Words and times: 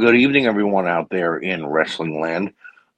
good 0.00 0.16
evening, 0.16 0.46
everyone 0.46 0.88
out 0.88 1.10
there 1.10 1.36
in 1.36 1.66
wrestling 1.66 2.22
land. 2.22 2.50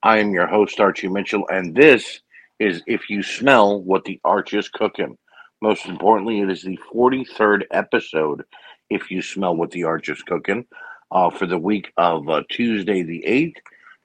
I 0.04 0.18
am 0.18 0.32
your 0.32 0.46
host, 0.46 0.78
Archie 0.78 1.08
Mitchell, 1.08 1.48
and 1.48 1.74
this 1.74 2.20
is 2.60 2.80
If 2.86 3.10
You 3.10 3.24
Smell 3.24 3.80
What 3.82 4.04
the 4.04 4.20
Arch 4.22 4.54
is 4.54 4.68
Cooking. 4.68 5.18
Most 5.60 5.86
importantly, 5.86 6.42
it 6.42 6.48
is 6.48 6.62
the 6.62 6.78
43rd 6.94 7.64
episode, 7.72 8.44
If 8.88 9.10
You 9.10 9.20
Smell 9.20 9.56
What 9.56 9.72
the 9.72 9.82
Arch 9.82 10.10
is 10.10 10.22
Cooking, 10.22 10.64
uh, 11.10 11.30
for 11.30 11.46
the 11.46 11.58
week 11.58 11.92
of 11.96 12.28
uh, 12.28 12.44
Tuesday 12.48 13.02
the 13.02 13.24
8th 13.26 13.56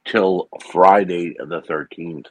till 0.04 0.50
Friday 0.72 1.36
the 1.38 1.62
13th. 1.62 2.26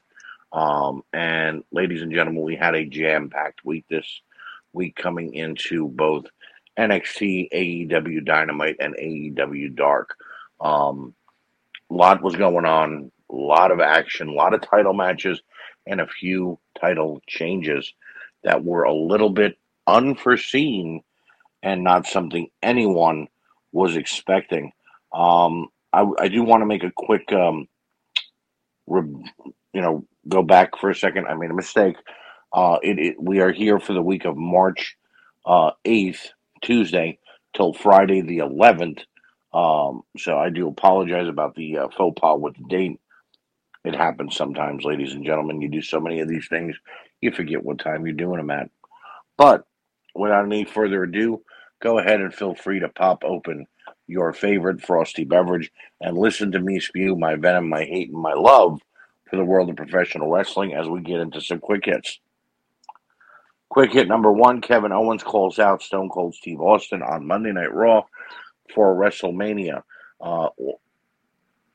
Um, 0.52 1.04
and 1.12 1.62
ladies 1.70 2.02
and 2.02 2.10
gentlemen, 2.10 2.42
we 2.42 2.56
had 2.56 2.74
a 2.74 2.84
jam 2.84 3.30
packed 3.30 3.64
week 3.64 3.84
this 3.88 4.20
week 4.72 4.96
coming 4.96 5.32
into 5.32 5.86
both 5.90 6.24
NXT, 6.76 7.50
AEW 7.52 8.24
Dynamite, 8.24 8.76
and 8.80 8.96
AEW 8.96 9.76
Dark. 9.76 10.16
Um, 10.60 11.14
a 11.90 11.94
lot 11.94 12.22
was 12.22 12.36
going 12.36 12.64
on, 12.64 13.10
a 13.30 13.34
lot 13.34 13.70
of 13.70 13.80
action, 13.80 14.28
a 14.28 14.32
lot 14.32 14.54
of 14.54 14.62
title 14.62 14.94
matches, 14.94 15.40
and 15.86 16.00
a 16.00 16.06
few 16.06 16.58
title 16.80 17.20
changes 17.26 17.92
that 18.42 18.64
were 18.64 18.84
a 18.84 18.94
little 18.94 19.30
bit 19.30 19.58
unforeseen 19.86 21.02
and 21.62 21.84
not 21.84 22.06
something 22.06 22.48
anyone 22.62 23.28
was 23.72 23.96
expecting. 23.96 24.72
Um, 25.12 25.68
I, 25.92 26.06
I 26.18 26.28
do 26.28 26.42
want 26.42 26.62
to 26.62 26.66
make 26.66 26.84
a 26.84 26.92
quick, 26.94 27.32
um, 27.32 27.68
re, 28.86 29.02
you 29.72 29.80
know, 29.80 30.04
go 30.28 30.42
back 30.42 30.78
for 30.78 30.90
a 30.90 30.94
second. 30.94 31.26
I 31.26 31.34
made 31.34 31.50
a 31.50 31.54
mistake. 31.54 31.96
Uh, 32.52 32.78
it, 32.82 32.98
it 32.98 33.22
we 33.22 33.40
are 33.40 33.52
here 33.52 33.78
for 33.78 33.92
the 33.92 34.02
week 34.02 34.24
of 34.24 34.36
March 34.36 34.96
uh, 35.44 35.72
eighth, 35.84 36.30
Tuesday, 36.62 37.18
till 37.54 37.72
Friday 37.72 38.20
the 38.20 38.38
eleventh. 38.38 38.98
Um, 39.56 40.02
so 40.18 40.36
I 40.36 40.50
do 40.50 40.68
apologize 40.68 41.28
about 41.28 41.54
the 41.54 41.78
uh, 41.78 41.88
faux 41.96 42.20
pas 42.20 42.38
with 42.38 42.56
the 42.58 42.64
date. 42.64 43.00
It 43.86 43.94
happens 43.94 44.36
sometimes, 44.36 44.84
ladies 44.84 45.14
and 45.14 45.24
gentlemen. 45.24 45.62
You 45.62 45.70
do 45.70 45.80
so 45.80 45.98
many 45.98 46.20
of 46.20 46.28
these 46.28 46.46
things, 46.46 46.76
you 47.22 47.30
forget 47.30 47.64
what 47.64 47.78
time 47.78 48.04
you're 48.04 48.14
doing 48.14 48.36
them 48.36 48.50
at. 48.50 48.68
But 49.38 49.64
without 50.14 50.44
any 50.44 50.64
further 50.64 51.04
ado, 51.04 51.42
go 51.80 51.98
ahead 51.98 52.20
and 52.20 52.34
feel 52.34 52.54
free 52.54 52.80
to 52.80 52.90
pop 52.90 53.24
open 53.24 53.66
your 54.06 54.34
favorite 54.34 54.82
frosty 54.82 55.24
beverage 55.24 55.72
and 56.02 56.18
listen 56.18 56.52
to 56.52 56.60
me 56.60 56.78
spew 56.78 57.16
my 57.16 57.36
venom, 57.36 57.70
my 57.70 57.84
hate, 57.84 58.10
and 58.10 58.20
my 58.20 58.34
love 58.34 58.82
for 59.30 59.36
the 59.36 59.44
world 59.44 59.70
of 59.70 59.76
professional 59.76 60.30
wrestling 60.30 60.74
as 60.74 60.86
we 60.86 61.00
get 61.00 61.20
into 61.20 61.40
some 61.40 61.60
quick 61.60 61.86
hits. 61.86 62.20
Quick 63.70 63.94
hit 63.94 64.06
number 64.06 64.30
one 64.30 64.60
Kevin 64.60 64.92
Owens 64.92 65.22
calls 65.22 65.58
out 65.58 65.82
Stone 65.82 66.10
Cold 66.10 66.34
Steve 66.34 66.60
Austin 66.60 67.02
on 67.02 67.26
Monday 67.26 67.52
Night 67.52 67.72
Raw 67.72 68.02
for 68.74 68.94
WrestleMania. 68.94 69.82
Uh, 70.20 70.48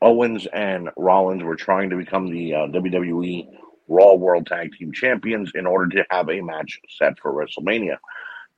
Owens 0.01 0.47
and 0.51 0.89
Rollins 0.97 1.43
were 1.43 1.55
trying 1.55 1.89
to 1.91 1.97
become 1.97 2.29
the 2.31 2.55
uh, 2.55 2.67
WWE 2.67 3.47
Raw 3.87 4.13
World 4.15 4.47
Tag 4.47 4.73
Team 4.73 4.91
Champions 4.91 5.51
in 5.53 5.67
order 5.67 5.87
to 5.97 6.05
have 6.09 6.29
a 6.29 6.41
match 6.41 6.79
set 6.89 7.19
for 7.19 7.33
WrestleMania. 7.33 7.97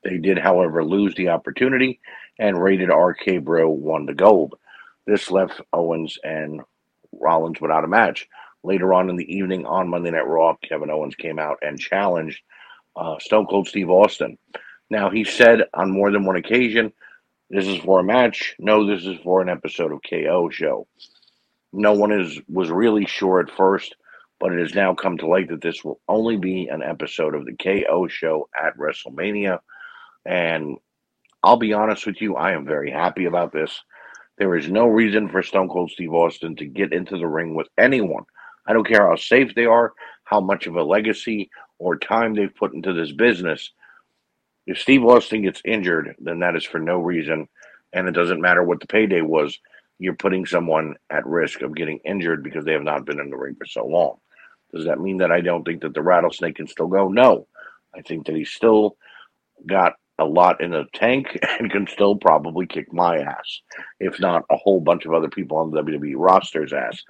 They 0.03 0.17
did, 0.17 0.37
however, 0.37 0.83
lose 0.83 1.15
the 1.15 1.29
opportunity, 1.29 1.99
and 2.39 2.61
Rated 2.61 2.89
RK 2.89 3.43
Bro 3.43 3.69
won 3.69 4.05
the 4.05 4.13
gold. 4.13 4.55
This 5.05 5.31
left 5.31 5.61
Owens 5.73 6.17
and 6.23 6.61
Rollins 7.11 7.59
without 7.59 7.83
a 7.83 7.87
match. 7.87 8.27
Later 8.63 8.93
on 8.93 9.09
in 9.09 9.17
the 9.17 9.33
evening 9.33 9.65
on 9.65 9.89
Monday 9.89 10.11
Night 10.11 10.27
Raw, 10.27 10.55
Kevin 10.55 10.89
Owens 10.89 11.15
came 11.15 11.39
out 11.39 11.57
and 11.61 11.79
challenged 11.79 12.41
uh, 12.95 13.17
Stone 13.19 13.47
Cold 13.47 13.67
Steve 13.67 13.89
Austin. 13.89 14.37
Now, 14.89 15.09
he 15.09 15.23
said 15.23 15.63
on 15.73 15.91
more 15.91 16.11
than 16.11 16.25
one 16.25 16.37
occasion, 16.37 16.93
this 17.53 17.67
is 17.67 17.77
for 17.81 17.99
a 17.99 18.03
match. 18.03 18.55
No, 18.57 18.87
this 18.87 19.05
is 19.05 19.19
for 19.23 19.39
an 19.41 19.47
episode 19.47 19.91
of 19.91 20.01
KO 20.09 20.49
show. 20.49 20.87
No 21.71 21.93
one 21.93 22.11
is 22.11 22.41
was 22.47 22.71
really 22.71 23.05
sure 23.05 23.39
at 23.39 23.51
first, 23.51 23.95
but 24.39 24.51
it 24.51 24.59
has 24.59 24.73
now 24.73 24.95
come 24.95 25.19
to 25.19 25.27
light 25.27 25.49
that 25.49 25.61
this 25.61 25.83
will 25.83 25.99
only 26.07 26.35
be 26.37 26.67
an 26.67 26.81
episode 26.81 27.35
of 27.35 27.45
the 27.45 27.55
KO 27.55 28.07
show 28.07 28.49
at 28.59 28.75
WrestleMania. 28.75 29.59
And 30.25 30.77
I'll 31.43 31.57
be 31.57 31.73
honest 31.73 32.07
with 32.07 32.21
you, 32.21 32.35
I 32.35 32.53
am 32.53 32.65
very 32.65 32.89
happy 32.89 33.25
about 33.25 33.53
this. 33.53 33.83
There 34.39 34.55
is 34.55 34.67
no 34.67 34.87
reason 34.87 35.29
for 35.29 35.43
Stone 35.43 35.69
Cold 35.69 35.91
Steve 35.91 36.13
Austin 36.13 36.55
to 36.55 36.65
get 36.65 36.91
into 36.91 37.19
the 37.19 37.27
ring 37.27 37.53
with 37.53 37.67
anyone. 37.77 38.23
I 38.65 38.73
don't 38.73 38.87
care 38.87 39.07
how 39.07 39.15
safe 39.15 39.53
they 39.53 39.65
are, 39.65 39.93
how 40.23 40.41
much 40.41 40.65
of 40.65 40.75
a 40.75 40.83
legacy 40.83 41.51
or 41.77 41.97
time 41.97 42.33
they've 42.33 42.55
put 42.55 42.73
into 42.73 42.93
this 42.93 43.11
business. 43.11 43.71
If 44.65 44.79
Steve 44.79 45.03
Austin 45.03 45.41
gets 45.41 45.61
injured, 45.65 46.15
then 46.19 46.39
that 46.39 46.55
is 46.55 46.63
for 46.63 46.79
no 46.79 46.99
reason, 46.99 47.47
and 47.91 48.07
it 48.07 48.13
doesn't 48.13 48.41
matter 48.41 48.63
what 48.63 48.79
the 48.79 48.87
payday 48.87 49.21
was. 49.21 49.59
You're 49.99 50.15
putting 50.15 50.45
someone 50.45 50.95
at 51.09 51.25
risk 51.25 51.61
of 51.61 51.75
getting 51.75 51.99
injured 52.05 52.43
because 52.43 52.65
they 52.65 52.73
have 52.73 52.83
not 52.83 53.05
been 53.05 53.19
in 53.19 53.29
the 53.29 53.37
ring 53.37 53.55
for 53.55 53.65
so 53.65 53.85
long. 53.85 54.17
Does 54.73 54.85
that 54.85 54.99
mean 54.99 55.17
that 55.17 55.31
I 55.31 55.41
don't 55.41 55.63
think 55.63 55.81
that 55.81 55.93
the 55.93 56.01
rattlesnake 56.01 56.55
can 56.55 56.67
still 56.67 56.87
go? 56.87 57.07
No. 57.07 57.47
I 57.95 58.01
think 58.01 58.25
that 58.25 58.35
he's 58.35 58.49
still 58.49 58.97
got 59.67 59.93
a 60.19 60.25
lot 60.25 60.61
in 60.61 60.71
the 60.71 60.85
tank 60.93 61.37
and 61.59 61.71
can 61.71 61.87
still 61.87 62.15
probably 62.15 62.65
kick 62.65 62.91
my 62.91 63.19
ass, 63.19 63.61
if 63.99 64.19
not 64.19 64.43
a 64.49 64.57
whole 64.57 64.79
bunch 64.79 65.05
of 65.05 65.13
other 65.13 65.29
people 65.29 65.57
on 65.57 65.71
the 65.71 65.81
WWE 65.81 66.13
roster's 66.15 66.73
ass. 66.73 67.01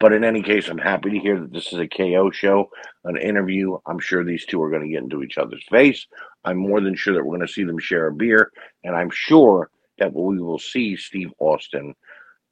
But 0.00 0.12
in 0.12 0.22
any 0.22 0.42
case, 0.42 0.68
I'm 0.68 0.78
happy 0.78 1.10
to 1.10 1.18
hear 1.18 1.40
that 1.40 1.52
this 1.52 1.72
is 1.72 1.80
a 1.80 1.88
KO 1.88 2.30
show, 2.30 2.70
an 3.04 3.16
interview. 3.16 3.76
I'm 3.86 3.98
sure 3.98 4.22
these 4.22 4.46
two 4.46 4.62
are 4.62 4.70
going 4.70 4.82
to 4.82 4.88
get 4.88 5.02
into 5.02 5.22
each 5.22 5.38
other's 5.38 5.64
face. 5.70 6.06
I'm 6.44 6.56
more 6.56 6.80
than 6.80 6.94
sure 6.94 7.14
that 7.14 7.24
we're 7.24 7.36
going 7.36 7.46
to 7.46 7.52
see 7.52 7.64
them 7.64 7.78
share 7.78 8.06
a 8.06 8.12
beer, 8.12 8.52
and 8.84 8.94
I'm 8.94 9.10
sure 9.10 9.70
that 9.98 10.14
we 10.14 10.40
will 10.40 10.60
see 10.60 10.96
Steve 10.96 11.32
Austin 11.40 11.94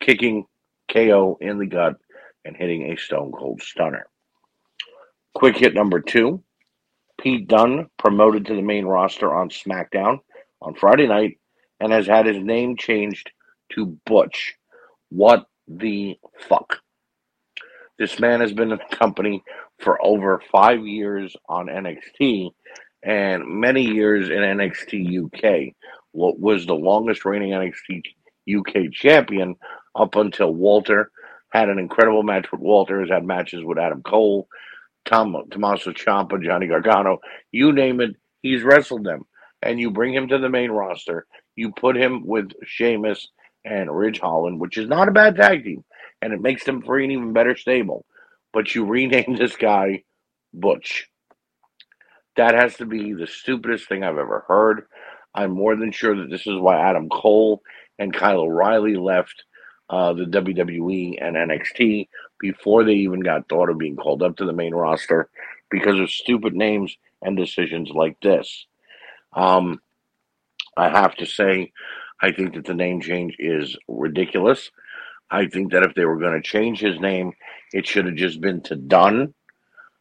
kicking 0.01 0.45
KO 0.93 1.39
in 1.41 1.59
the 1.59 1.67
gut 1.67 1.97
and 2.45 2.57
hitting 2.57 2.93
a 2.93 2.97
stone 2.97 3.33
cold 3.33 3.63
stunner. 3.63 4.07
Quick 5.35 5.57
hit 5.57 5.75
number 5.75 6.01
two 6.01 6.43
Pete 7.21 7.49
Dunne 7.49 7.89
promoted 7.99 8.47
to 8.47 8.55
the 8.55 8.63
main 8.63 8.85
roster 8.85 9.35
on 9.35 9.49
SmackDown 9.51 10.19
on 10.61 10.75
Friday 10.75 11.07
night 11.07 11.39
and 11.81 11.93
has 11.93 12.07
had 12.07 12.27
his 12.27 12.43
name 12.43 12.77
changed 12.77 13.31
to 13.73 13.99
Butch. 14.05 14.55
What 15.11 15.47
the 15.69 16.19
fuck? 16.49 16.81
This 17.99 18.21
man 18.21 18.41
has 18.41 18.53
been 18.53 18.73
in 18.73 18.79
the 18.79 18.97
company 18.97 19.43
for 19.79 20.05
over 20.05 20.43
five 20.53 20.87
years 20.87 21.35
on 21.49 21.67
NXT 21.67 22.51
and 23.03 23.47
many 23.47 23.83
years 23.83 24.29
in 24.29 24.37
NXT 24.37 25.25
UK. 25.25 25.75
What 26.13 26.39
was 26.39 26.67
the 26.67 26.75
longest 26.75 27.25
reigning 27.25 27.51
NXT 27.51 28.03
UK 28.59 28.93
champion 28.93 29.57
up 29.95 30.15
until 30.17 30.55
Walter 30.55 31.11
had 31.51 31.69
an 31.71 31.79
incredible 31.79 32.23
match 32.23 32.51
with 32.53 32.61
Walter, 32.61 33.01
has 33.01 33.09
had 33.09 33.25
matches 33.25 33.65
with 33.65 33.79
Adam 33.79 34.03
Cole, 34.03 34.47
Tom 35.07 35.35
Tommaso 35.51 35.93
Ciampa, 35.93 36.43
Johnny 36.43 36.67
Gargano, 36.67 37.19
you 37.53 37.73
name 37.73 38.01
it, 38.01 38.17
he's 38.43 38.63
wrestled 38.63 39.05
them. 39.05 39.23
And 39.63 39.81
you 39.81 39.91
bring 39.91 40.13
him 40.13 40.29
to 40.29 40.39
the 40.39 40.51
main 40.51 40.71
roster, 40.71 41.27
you 41.55 41.73
put 41.73 41.97
him 41.97 42.27
with 42.27 42.51
Sheamus 42.65 43.29
and 43.65 43.91
Ridge 43.91 44.21
Holland, 44.21 44.61
which 44.61 44.77
is 44.77 44.87
not 44.89 45.09
a 45.09 45.13
bad 45.13 45.37
tag 45.37 45.65
team, 45.65 45.83
and 46.23 46.33
it 46.33 46.41
makes 46.41 46.65
them 46.65 46.83
for 46.83 46.99
an 46.99 47.11
even 47.11 47.33
better 47.33 47.57
stable. 47.57 48.05
But 48.53 48.75
you 48.75 48.85
rename 48.87 49.37
this 49.37 49.57
guy 49.57 50.05
Butch. 50.53 51.09
That 52.37 52.55
has 52.55 52.77
to 52.77 52.87
be 52.87 53.13
the 53.13 53.27
stupidest 53.27 53.89
thing 53.89 54.03
I've 54.03 54.19
ever 54.19 54.45
heard. 54.47 54.87
I'm 55.35 55.53
more 55.53 55.77
than 55.77 55.93
sure 55.93 56.17
that 56.17 56.31
this 56.31 56.47
is 56.47 56.59
why 56.59 56.79
Adam 56.79 57.09
Cole 57.09 57.63
and 57.99 58.13
Kyle 58.13 58.41
O'Reilly 58.41 58.97
left 58.97 59.45
uh, 59.89 60.13
the 60.13 60.25
WWE 60.25 61.19
and 61.21 61.37
NXT 61.37 62.09
before 62.41 62.85
they 62.85 62.95
even 62.95 63.21
got 63.21 63.49
thought 63.49 63.71
of 63.71 63.79
being 63.79 63.97
called 63.97 64.23
up 64.23 64.37
to 64.37 64.45
the 64.45 64.53
main 64.53 64.75
roster 64.75 65.29
because 65.71 65.99
of 65.99 66.11
stupid 66.11 66.55
names 66.55 66.97
and 67.23 67.37
decisions 67.37 67.91
like 67.91 68.19
this. 68.21 68.67
Um, 69.33 69.81
I 70.77 70.89
have 70.89 71.15
to 71.17 71.27
say, 71.27 71.73
I 72.21 72.33
think 72.33 72.55
that 72.55 72.65
the 72.65 72.75
name 72.75 73.01
change 73.01 73.37
is 73.39 73.77
ridiculous. 73.89 74.71
I 75.31 75.47
think 75.47 75.73
that 75.73 75.83
if 75.83 75.95
they 75.95 76.05
were 76.05 76.19
going 76.19 76.41
to 76.41 76.49
change 76.49 76.81
his 76.81 77.01
name, 77.01 77.33
it 77.73 77.87
should 77.87 78.07
have 78.07 78.15
just 78.15 78.41
been 78.41 78.61
to 78.63 78.77
Dunne 78.77 79.35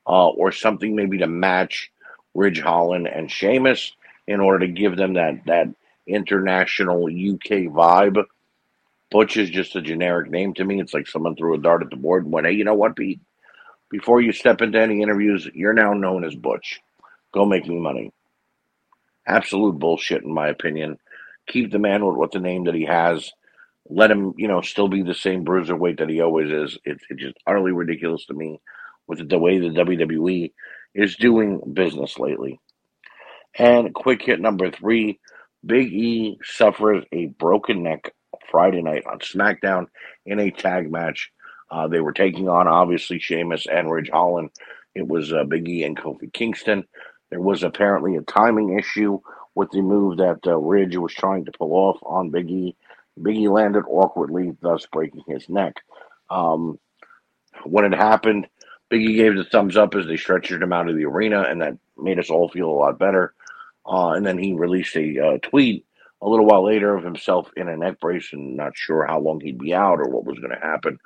uh, 0.08 0.28
or 0.30 0.52
something 0.52 0.96
maybe 0.96 1.18
to 1.20 1.28
match 1.28 1.92
Ridge 2.34 2.62
Holland 2.62 3.08
and 3.08 3.32
Sheamus 3.32 3.94
in 4.28 4.40
order 4.40 4.60
to 4.66 4.72
give 4.72 4.96
them 4.98 5.14
that 5.14 5.46
that 5.46 5.68
international 6.08 7.06
UK 7.06 7.72
vibe. 7.72 8.24
Butch 9.10 9.38
is 9.38 9.50
just 9.50 9.76
a 9.76 9.82
generic 9.82 10.30
name 10.30 10.54
to 10.56 10.66
me. 10.66 10.80
It's 10.80 10.94
like 10.94 11.08
someone 11.08 11.36
threw 11.36 11.56
a 11.56 11.60
dart 11.60 11.84
at 11.84 11.90
the 11.90 11.96
board 11.96 12.24
and 12.24 12.34
went, 12.34 12.48
"Hey, 12.48 12.54
you 12.54 12.64
know 12.64 12.74
what, 12.74 12.96
Pete? 12.96 13.20
Before 13.90 14.22
you 14.22 14.32
step 14.32 14.62
into 14.62 14.80
any 14.80 15.02
interviews, 15.02 15.48
you're 15.54 15.74
now 15.74 15.94
known 15.94 16.24
as 16.24 16.36
Butch. 16.36 16.82
Go 17.32 17.46
make 17.46 17.68
me 17.68 17.80
money." 17.80 18.12
Absolute 19.28 19.80
bullshit, 19.80 20.24
in 20.24 20.32
my 20.34 20.50
opinion. 20.50 21.00
Keep 21.48 21.72
the 21.72 21.80
man 21.80 22.06
with 22.06 22.16
what 22.16 22.32
the 22.32 22.40
name 22.40 22.66
that 22.66 22.76
he 22.76 22.86
has. 22.86 23.32
Let 23.88 24.12
him, 24.12 24.34
you 24.38 24.48
know, 24.48 24.62
still 24.62 24.88
be 24.88 25.04
the 25.04 25.14
same 25.14 25.46
bruiserweight 25.46 26.00
that 26.00 26.10
he 26.10 26.22
always 26.22 26.52
is. 26.52 26.78
It's, 26.86 27.04
it's 27.10 27.22
just 27.22 27.38
utterly 27.46 27.72
ridiculous 27.72 28.26
to 28.28 28.34
me 28.34 28.60
with 29.08 29.28
the 29.30 29.38
way 29.38 29.60
the 29.60 29.70
WWE 29.70 30.52
is 30.96 31.16
doing 31.16 31.62
business 31.74 32.18
lately. 32.18 32.60
And 33.58 33.94
quick 33.94 34.24
hit 34.24 34.40
number 34.40 34.72
three 34.72 35.20
Big 35.66 35.94
E 35.94 36.38
suffers 36.44 37.04
a 37.12 37.28
broken 37.28 37.84
neck 37.84 38.14
Friday 38.52 38.82
night 38.82 39.04
on 39.12 39.20
SmackDown 39.20 39.88
in 40.26 40.40
a 40.40 40.52
tag 40.52 40.92
match. 40.92 41.32
Uh, 41.72 41.88
they 41.88 42.00
were 42.00 42.14
taking 42.14 42.48
on 42.48 42.68
obviously 42.68 43.20
Sheamus 43.20 43.66
and 43.66 43.92
Ridge 43.92 44.10
Holland. 44.12 44.52
It 44.94 45.08
was 45.08 45.34
uh, 45.34 45.44
Big 45.44 45.68
E 45.68 45.84
and 45.84 45.98
Kofi 45.98 46.32
Kingston. 46.32 46.86
There 47.32 47.42
was 47.42 47.64
apparently 47.64 48.16
a 48.16 48.22
timing 48.22 48.78
issue 48.78 49.20
with 49.56 49.72
the 49.72 49.82
move 49.82 50.18
that 50.18 50.40
uh, 50.46 50.58
Ridge 50.58 50.96
was 50.98 51.14
trying 51.14 51.46
to 51.46 51.52
pull 51.52 51.74
off 51.74 51.98
on 52.04 52.30
Big 52.30 52.50
E. 52.50 52.76
Big 53.22 53.38
E 53.38 53.48
landed 53.48 53.84
awkwardly, 53.88 54.56
thus 54.62 54.86
breaking 54.92 55.24
his 55.28 55.48
neck. 55.50 55.76
Um, 56.30 56.80
when 57.64 57.86
it 57.86 57.98
happened, 57.98 58.48
Big 58.90 59.02
E 59.02 59.16
gave 59.16 59.36
the 59.36 59.46
thumbs 59.46 59.78
up 59.78 59.96
as 59.96 60.06
they 60.06 60.16
stretchered 60.16 60.62
him 60.62 60.74
out 60.74 60.90
of 60.90 60.96
the 60.96 61.06
arena, 61.06 61.42
and 61.44 61.62
that 61.62 61.78
made 61.98 62.20
us 62.20 62.30
all 62.30 62.50
feel 62.50 62.70
a 62.70 62.72
lot 62.72 63.00
better. 63.00 63.34
Uh, 63.86 64.12
and 64.12 64.26
then 64.26 64.38
he 64.38 64.54
released 64.54 64.96
a 64.96 65.20
uh, 65.20 65.38
tweet 65.40 65.86
a 66.22 66.30
little 66.30 66.46
while 66.46 66.66
later 66.66 66.96
of 66.96 67.04
himself 67.04 67.50
in 67.56 67.68
a 67.68 67.78
neck 67.78 68.00
brace 68.00 68.34
and 68.34 68.58
not 68.58 68.76
sure 68.76 69.06
how 69.06 69.20
long 69.20 69.40
he'd 69.40 69.60
be 69.60 69.74
out 69.74 70.00
or 70.00 70.10
what 70.10 70.26
was 70.26 70.40
going 70.40 70.54
to 70.54 70.66
happen. 70.66 70.98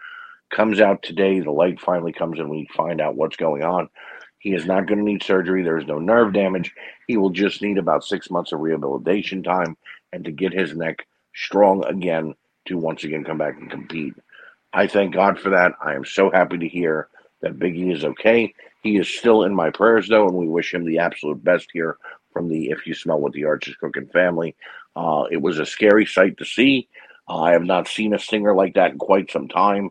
Comes 0.49 0.79
out 0.79 1.03
today. 1.03 1.39
The 1.39 1.51
light 1.51 1.79
finally 1.79 2.13
comes 2.13 2.39
and 2.39 2.49
we 2.49 2.67
find 2.75 3.01
out 3.01 3.15
what's 3.15 3.35
going 3.35 3.63
on. 3.63 3.89
He 4.39 4.53
is 4.53 4.65
not 4.65 4.87
going 4.87 4.99
to 4.99 5.03
need 5.03 5.21
surgery. 5.21 5.63
There 5.63 5.77
is 5.77 5.85
no 5.85 5.99
nerve 5.99 6.33
damage. 6.33 6.73
He 7.07 7.17
will 7.17 7.31
just 7.31 7.61
need 7.61 7.77
about 7.77 8.05
six 8.05 8.31
months 8.31 8.53
of 8.53 8.61
rehabilitation 8.61 9.43
time 9.43 9.75
and 10.13 10.23
to 10.23 10.31
get 10.31 10.53
his 10.53 10.75
neck 10.75 11.05
strong 11.35 11.85
again 11.85 12.33
to 12.67 12.77
once 12.77 13.03
again 13.03 13.23
come 13.23 13.37
back 13.37 13.57
and 13.57 13.69
compete. 13.69 14.13
I 14.73 14.87
thank 14.87 15.13
God 15.13 15.39
for 15.39 15.49
that. 15.51 15.73
I 15.83 15.95
am 15.95 16.05
so 16.05 16.29
happy 16.29 16.57
to 16.59 16.67
hear 16.67 17.07
that 17.41 17.57
Biggie 17.57 17.93
is 17.93 18.03
okay. 18.03 18.53
He 18.83 18.97
is 18.97 19.09
still 19.09 19.43
in 19.43 19.55
my 19.55 19.69
prayers, 19.71 20.07
though, 20.07 20.27
and 20.27 20.37
we 20.37 20.47
wish 20.47 20.73
him 20.73 20.85
the 20.85 20.99
absolute 20.99 21.43
best 21.43 21.69
here 21.73 21.97
from 22.31 22.47
the 22.47 22.69
If 22.69 22.85
You 22.85 22.93
Smell 22.93 23.19
What 23.19 23.33
the 23.33 23.45
Arch 23.45 23.67
is 23.67 23.75
Cooking 23.75 24.07
family. 24.07 24.55
Uh, 24.95 25.25
it 25.31 25.41
was 25.41 25.59
a 25.59 25.65
scary 25.65 26.05
sight 26.05 26.37
to 26.37 26.45
see. 26.45 26.87
Uh, 27.27 27.41
I 27.41 27.51
have 27.51 27.63
not 27.63 27.87
seen 27.87 28.13
a 28.13 28.19
singer 28.19 28.55
like 28.55 28.75
that 28.75 28.91
in 28.91 28.97
quite 28.97 29.31
some 29.31 29.47
time, 29.47 29.89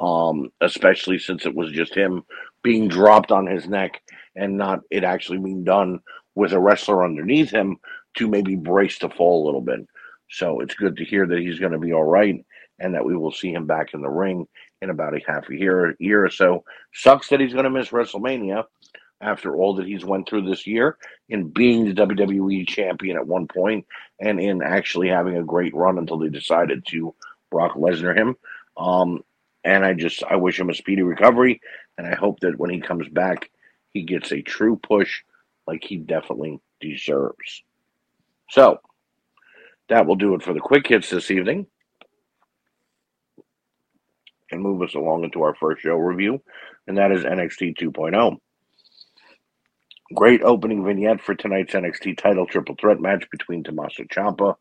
um, 0.00 0.52
especially 0.60 1.18
since 1.18 1.46
it 1.46 1.54
was 1.54 1.72
just 1.72 1.94
him 1.94 2.24
being 2.62 2.88
dropped 2.88 3.30
on 3.30 3.46
his 3.46 3.68
neck 3.68 4.02
and 4.36 4.56
not 4.56 4.80
it 4.90 5.04
actually 5.04 5.38
being 5.38 5.64
done 5.64 6.00
with 6.34 6.52
a 6.52 6.58
wrestler 6.60 7.04
underneath 7.04 7.50
him 7.50 7.78
to 8.16 8.28
maybe 8.28 8.56
brace 8.56 8.98
to 8.98 9.08
fall 9.08 9.44
a 9.44 9.46
little 9.46 9.60
bit. 9.60 9.86
So 10.30 10.60
it's 10.60 10.74
good 10.74 10.96
to 10.96 11.04
hear 11.04 11.26
that 11.26 11.38
he's 11.38 11.58
going 11.58 11.72
to 11.72 11.78
be 11.78 11.92
all 11.92 12.04
right 12.04 12.44
and 12.78 12.94
that 12.94 13.04
we 13.04 13.16
will 13.16 13.32
see 13.32 13.52
him 13.52 13.66
back 13.66 13.94
in 13.94 14.00
the 14.00 14.08
ring 14.08 14.46
in 14.82 14.90
about 14.90 15.14
a 15.14 15.20
half 15.26 15.48
a 15.48 15.56
year, 15.56 15.96
year 15.98 16.24
or 16.24 16.30
so. 16.30 16.64
Sucks 16.92 17.28
that 17.28 17.40
he's 17.40 17.52
going 17.52 17.64
to 17.64 17.70
miss 17.70 17.88
WrestleMania 17.88 18.64
after 19.20 19.56
all 19.56 19.74
that 19.74 19.86
he's 19.86 20.04
went 20.04 20.28
through 20.28 20.48
this 20.48 20.66
year 20.66 20.96
in 21.28 21.48
being 21.48 21.84
the 21.84 22.06
WWE 22.06 22.68
champion 22.68 23.16
at 23.16 23.26
one 23.26 23.48
point 23.48 23.84
and 24.20 24.40
in 24.40 24.62
actually 24.62 25.08
having 25.08 25.36
a 25.36 25.42
great 25.42 25.74
run 25.74 25.98
until 25.98 26.18
they 26.18 26.28
decided 26.28 26.86
to 26.86 27.14
Brock 27.50 27.74
Lesnar 27.74 28.16
him. 28.16 28.36
Um, 28.76 29.24
and 29.64 29.84
I 29.84 29.94
just 29.94 30.22
I 30.22 30.36
wish 30.36 30.58
him 30.60 30.70
a 30.70 30.74
speedy 30.74 31.02
recovery, 31.02 31.60
and 31.96 32.06
I 32.06 32.14
hope 32.14 32.40
that 32.40 32.58
when 32.58 32.70
he 32.70 32.80
comes 32.80 33.08
back, 33.08 33.50
he 33.90 34.02
gets 34.02 34.30
a 34.30 34.40
true 34.40 34.76
push 34.76 35.22
like 35.66 35.82
he 35.82 35.96
definitely 35.96 36.60
deserves. 36.80 37.62
So 38.50 38.80
that 39.88 40.06
will 40.06 40.16
do 40.16 40.34
it 40.34 40.42
for 40.42 40.52
the 40.52 40.60
quick 40.60 40.86
hits 40.86 41.10
this 41.10 41.30
evening. 41.30 41.66
And 44.50 44.62
move 44.62 44.82
us 44.82 44.94
along 44.94 45.24
into 45.24 45.42
our 45.42 45.54
first 45.54 45.82
show 45.82 45.96
review, 45.96 46.42
and 46.86 46.96
that 46.96 47.12
is 47.12 47.22
NXT 47.22 47.76
2.0. 47.78 48.38
Great 50.14 50.42
opening 50.42 50.84
vignette 50.84 51.20
for 51.20 51.34
tonight's 51.34 51.74
NXT 51.74 52.16
title 52.16 52.46
triple 52.46 52.74
threat 52.80 52.98
match 52.98 53.26
between 53.30 53.62
Tommaso 53.62 54.04
Ciampa, 54.04 54.54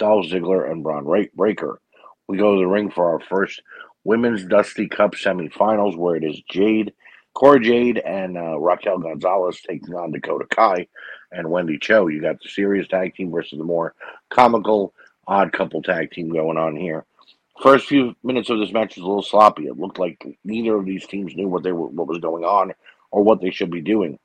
Dolph 0.00 0.26
Ziggler, 0.26 0.68
and 0.70 0.82
Bron 0.82 1.04
Breakker. 1.36 1.80
We 2.26 2.36
go 2.36 2.54
to 2.54 2.58
the 2.58 2.66
ring 2.66 2.90
for 2.90 3.12
our 3.12 3.20
first 3.20 3.62
Women's 4.02 4.44
Dusty 4.44 4.88
Cup 4.88 5.12
semifinals, 5.12 5.96
where 5.96 6.16
it 6.16 6.24
is 6.24 6.42
Jade, 6.50 6.92
Cora 7.34 7.60
Jade, 7.60 7.98
and 7.98 8.36
uh, 8.36 8.58
Raquel 8.58 8.98
Gonzalez 8.98 9.60
taking 9.60 9.94
on 9.94 10.10
Dakota 10.10 10.46
Kai 10.50 10.88
and 11.32 11.50
Wendy 11.50 11.78
Choo. 11.78 12.08
You 12.08 12.20
got 12.20 12.40
the 12.40 12.48
serious 12.48 12.88
tag 12.88 13.14
team 13.14 13.30
versus 13.30 13.58
the 13.58 13.64
more 13.64 13.94
comical 14.30 14.94
odd 15.26 15.52
couple 15.52 15.82
tag 15.82 16.10
team 16.10 16.30
going 16.30 16.56
on 16.56 16.76
here. 16.76 17.04
First 17.60 17.86
few 17.86 18.14
minutes 18.22 18.50
of 18.50 18.58
this 18.58 18.72
match 18.72 18.96
was 18.96 19.04
a 19.04 19.06
little 19.06 19.22
sloppy. 19.22 19.66
It 19.66 19.78
looked 19.78 19.98
like 19.98 20.38
neither 20.44 20.76
of 20.76 20.86
these 20.86 21.06
teams 21.06 21.34
knew 21.34 21.48
what 21.48 21.64
they 21.64 21.72
were, 21.72 21.88
what 21.88 22.06
was 22.06 22.18
going 22.18 22.44
on, 22.44 22.72
or 23.10 23.22
what 23.22 23.40
they 23.40 23.50
should 23.50 23.70
be 23.70 23.80
doing. 23.80 24.18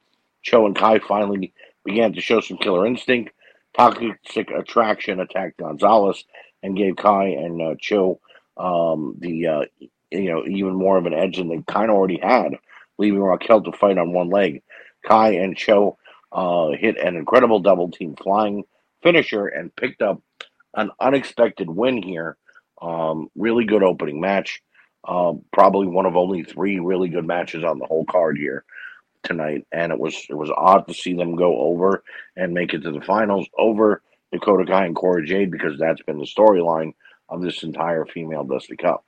Choo 0.44 0.65
and 0.65 0.75
Kai 0.75 1.00
finally 1.00 1.53
began 1.83 2.13
to 2.13 2.21
show 2.21 2.41
some 2.41 2.57
killer 2.57 2.85
instinct. 2.85 3.31
Toxic 3.75 4.51
Attraction 4.51 5.19
attacked 5.19 5.57
Gonzalez 5.57 6.23
and 6.61 6.77
gave 6.77 6.95
Kai 6.95 7.25
and 7.25 7.61
uh, 7.61 7.75
Choo 7.79 8.19
um, 8.57 9.15
the 9.19 9.47
uh, 9.47 9.65
you 10.11 10.31
know 10.31 10.45
even 10.45 10.75
more 10.75 10.97
of 10.97 11.07
an 11.07 11.13
edge 11.13 11.38
than 11.38 11.50
they 11.50 11.63
kind 11.67 11.89
of 11.89 11.97
already 11.97 12.19
had, 12.21 12.57
leaving 13.00 13.21
Raquel 13.21 13.61
to 13.63 13.71
fight 13.71 13.97
on 13.97 14.13
one 14.13 14.29
leg. 14.29 14.61
Kai 15.03 15.31
and 15.31 15.57
Choo 15.57 15.97
uh, 16.33 16.71
hit 16.71 16.97
an 16.97 17.15
incredible 17.15 17.59
double 17.59 17.91
team 17.91 18.15
flying 18.15 18.63
finisher 19.03 19.47
and 19.47 19.75
picked 19.75 20.01
up 20.01 20.21
an 20.75 20.89
unexpected 21.00 21.69
win 21.69 22.01
here. 22.01 22.38
Um, 22.81 23.30
really 23.35 23.65
good 23.65 23.83
opening 23.83 24.19
match. 24.19 24.62
Uh, 25.06 25.33
probably 25.51 25.88
one 25.88 26.06
of 26.06 26.15
only 26.15 26.44
three 26.44 26.80
really 26.80 27.09
good 27.09 27.25
matches 27.27 27.63
on 27.63 27.77
the 27.77 27.85
whole 27.85 28.06
card 28.06 28.38
here 28.38 28.63
tonight, 29.24 29.65
and 29.71 29.91
it 29.91 30.00
was 30.00 30.25
it 30.30 30.33
was 30.33 30.50
odd 30.56 30.88
to 30.88 30.94
see 30.94 31.13
them 31.13 31.35
go 31.35 31.57
over 31.59 32.03
and 32.36 32.53
make 32.53 32.74
it 32.74 32.81
to 32.83 32.91
the 32.91 33.01
finals 33.01 33.47
over 33.57 34.01
Dakota 34.31 34.65
Kai 34.65 34.86
and 34.86 34.95
Cora 34.95 35.25
Jade 35.25 35.51
because 35.51 35.77
that's 35.77 36.01
been 36.03 36.18
the 36.18 36.25
storyline 36.25 36.94
of 37.29 37.41
this 37.41 37.63
entire 37.63 38.06
female 38.06 38.44
Dusty 38.44 38.75
Cup. 38.75 39.06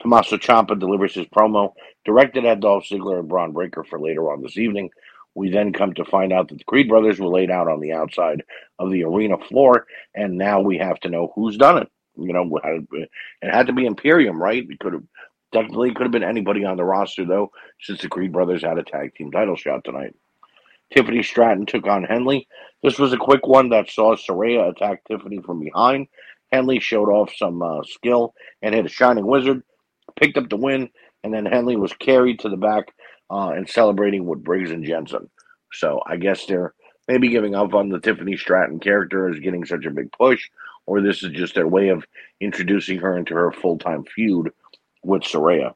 Tommaso 0.00 0.36
Ciampa 0.36 0.78
delivers 0.78 1.14
his 1.14 1.26
promo 1.26 1.74
directed 2.04 2.44
at 2.44 2.60
Dolph 2.60 2.84
Ziggler 2.84 3.20
and 3.20 3.28
Bron 3.28 3.52
Breakker 3.52 3.84
for 3.84 4.00
later 4.00 4.32
on 4.32 4.42
this 4.42 4.58
evening. 4.58 4.90
We 5.34 5.50
then 5.50 5.72
come 5.72 5.94
to 5.94 6.04
find 6.04 6.32
out 6.32 6.48
that 6.48 6.58
the 6.58 6.64
Creed 6.64 6.88
brothers 6.88 7.18
were 7.18 7.28
laid 7.28 7.50
out 7.50 7.68
on 7.68 7.80
the 7.80 7.92
outside 7.92 8.44
of 8.78 8.90
the 8.90 9.04
arena 9.04 9.38
floor, 9.38 9.86
and 10.14 10.36
now 10.36 10.60
we 10.60 10.78
have 10.78 11.00
to 11.00 11.08
know 11.08 11.32
who's 11.34 11.56
done 11.56 11.78
it. 11.78 11.90
You 12.16 12.32
know, 12.32 12.60
it 12.62 13.08
had 13.42 13.68
to 13.68 13.72
be 13.72 13.86
Imperium, 13.86 14.40
right? 14.40 14.66
It 14.68 14.78
could 14.78 14.92
have 14.92 15.04
Technically, 15.52 15.92
could 15.92 16.04
have 16.04 16.12
been 16.12 16.24
anybody 16.24 16.64
on 16.64 16.78
the 16.78 16.84
roster, 16.84 17.26
though, 17.26 17.52
since 17.80 18.00
the 18.00 18.08
Creed 18.08 18.32
brothers 18.32 18.62
had 18.62 18.78
a 18.78 18.82
tag 18.82 19.14
team 19.14 19.30
title 19.30 19.54
shot 19.54 19.84
tonight. 19.84 20.14
Tiffany 20.90 21.22
Stratton 21.22 21.66
took 21.66 21.86
on 21.86 22.04
Henley. 22.04 22.48
This 22.82 22.98
was 22.98 23.12
a 23.12 23.18
quick 23.18 23.46
one 23.46 23.68
that 23.68 23.90
saw 23.90 24.16
Sarray 24.16 24.70
attack 24.70 25.04
Tiffany 25.04 25.40
from 25.40 25.60
behind. 25.60 26.08
Henley 26.50 26.80
showed 26.80 27.10
off 27.10 27.34
some 27.36 27.62
uh, 27.62 27.82
skill 27.82 28.34
and 28.62 28.74
hit 28.74 28.86
a 28.86 28.88
Shining 28.88 29.26
Wizard, 29.26 29.62
picked 30.16 30.38
up 30.38 30.48
the 30.48 30.56
win, 30.56 30.88
and 31.22 31.32
then 31.32 31.44
Henley 31.44 31.76
was 31.76 31.92
carried 31.94 32.40
to 32.40 32.48
the 32.48 32.56
back 32.56 32.92
uh, 33.32 33.50
and 33.50 33.68
celebrating 33.68 34.26
with 34.26 34.44
Briggs 34.44 34.70
and 34.70 34.84
Jensen. 34.84 35.30
So 35.72 36.02
I 36.06 36.16
guess 36.16 36.44
they're 36.44 36.74
maybe 37.08 37.28
giving 37.28 37.54
up 37.54 37.74
on 37.74 37.88
the 37.88 37.98
Tiffany 37.98 38.36
Stratton 38.36 38.78
character 38.78 39.28
as 39.28 39.40
getting 39.40 39.64
such 39.64 39.86
a 39.86 39.90
big 39.90 40.12
push, 40.12 40.50
or 40.86 41.00
this 41.00 41.22
is 41.22 41.30
just 41.32 41.54
their 41.54 41.66
way 41.66 41.88
of 41.88 42.04
introducing 42.40 42.98
her 42.98 43.16
into 43.16 43.34
her 43.34 43.50
full 43.50 43.78
time 43.78 44.04
feud 44.04 44.50
with 45.02 45.22
Sarray. 45.22 45.72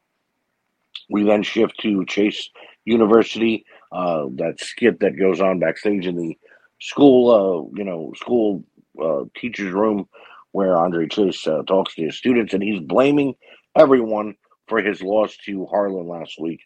We 1.09 1.23
then 1.23 1.41
shift 1.41 1.79
to 1.79 2.05
Chase 2.05 2.49
University, 2.85 3.65
uh, 3.91 4.25
that 4.35 4.59
skit 4.59 4.99
that 4.99 5.17
goes 5.17 5.41
on 5.41 5.59
backstage 5.59 6.05
in 6.05 6.15
the 6.15 6.37
school, 6.79 7.31
uh, 7.31 7.77
you 7.77 7.83
know, 7.83 8.13
school 8.15 8.63
uh, 9.01 9.23
teacher's 9.35 9.73
room 9.73 10.07
where 10.51 10.77
Andre 10.77 11.07
Chase 11.07 11.45
uh, 11.47 11.63
talks 11.63 11.95
to 11.95 12.03
his 12.03 12.17
students, 12.17 12.53
and 12.53 12.63
he's 12.63 12.79
blaming 12.79 13.35
everyone 13.75 14.35
for 14.67 14.79
his 14.79 15.01
loss 15.01 15.35
to 15.45 15.65
Harland 15.65 16.07
last 16.07 16.39
week. 16.39 16.61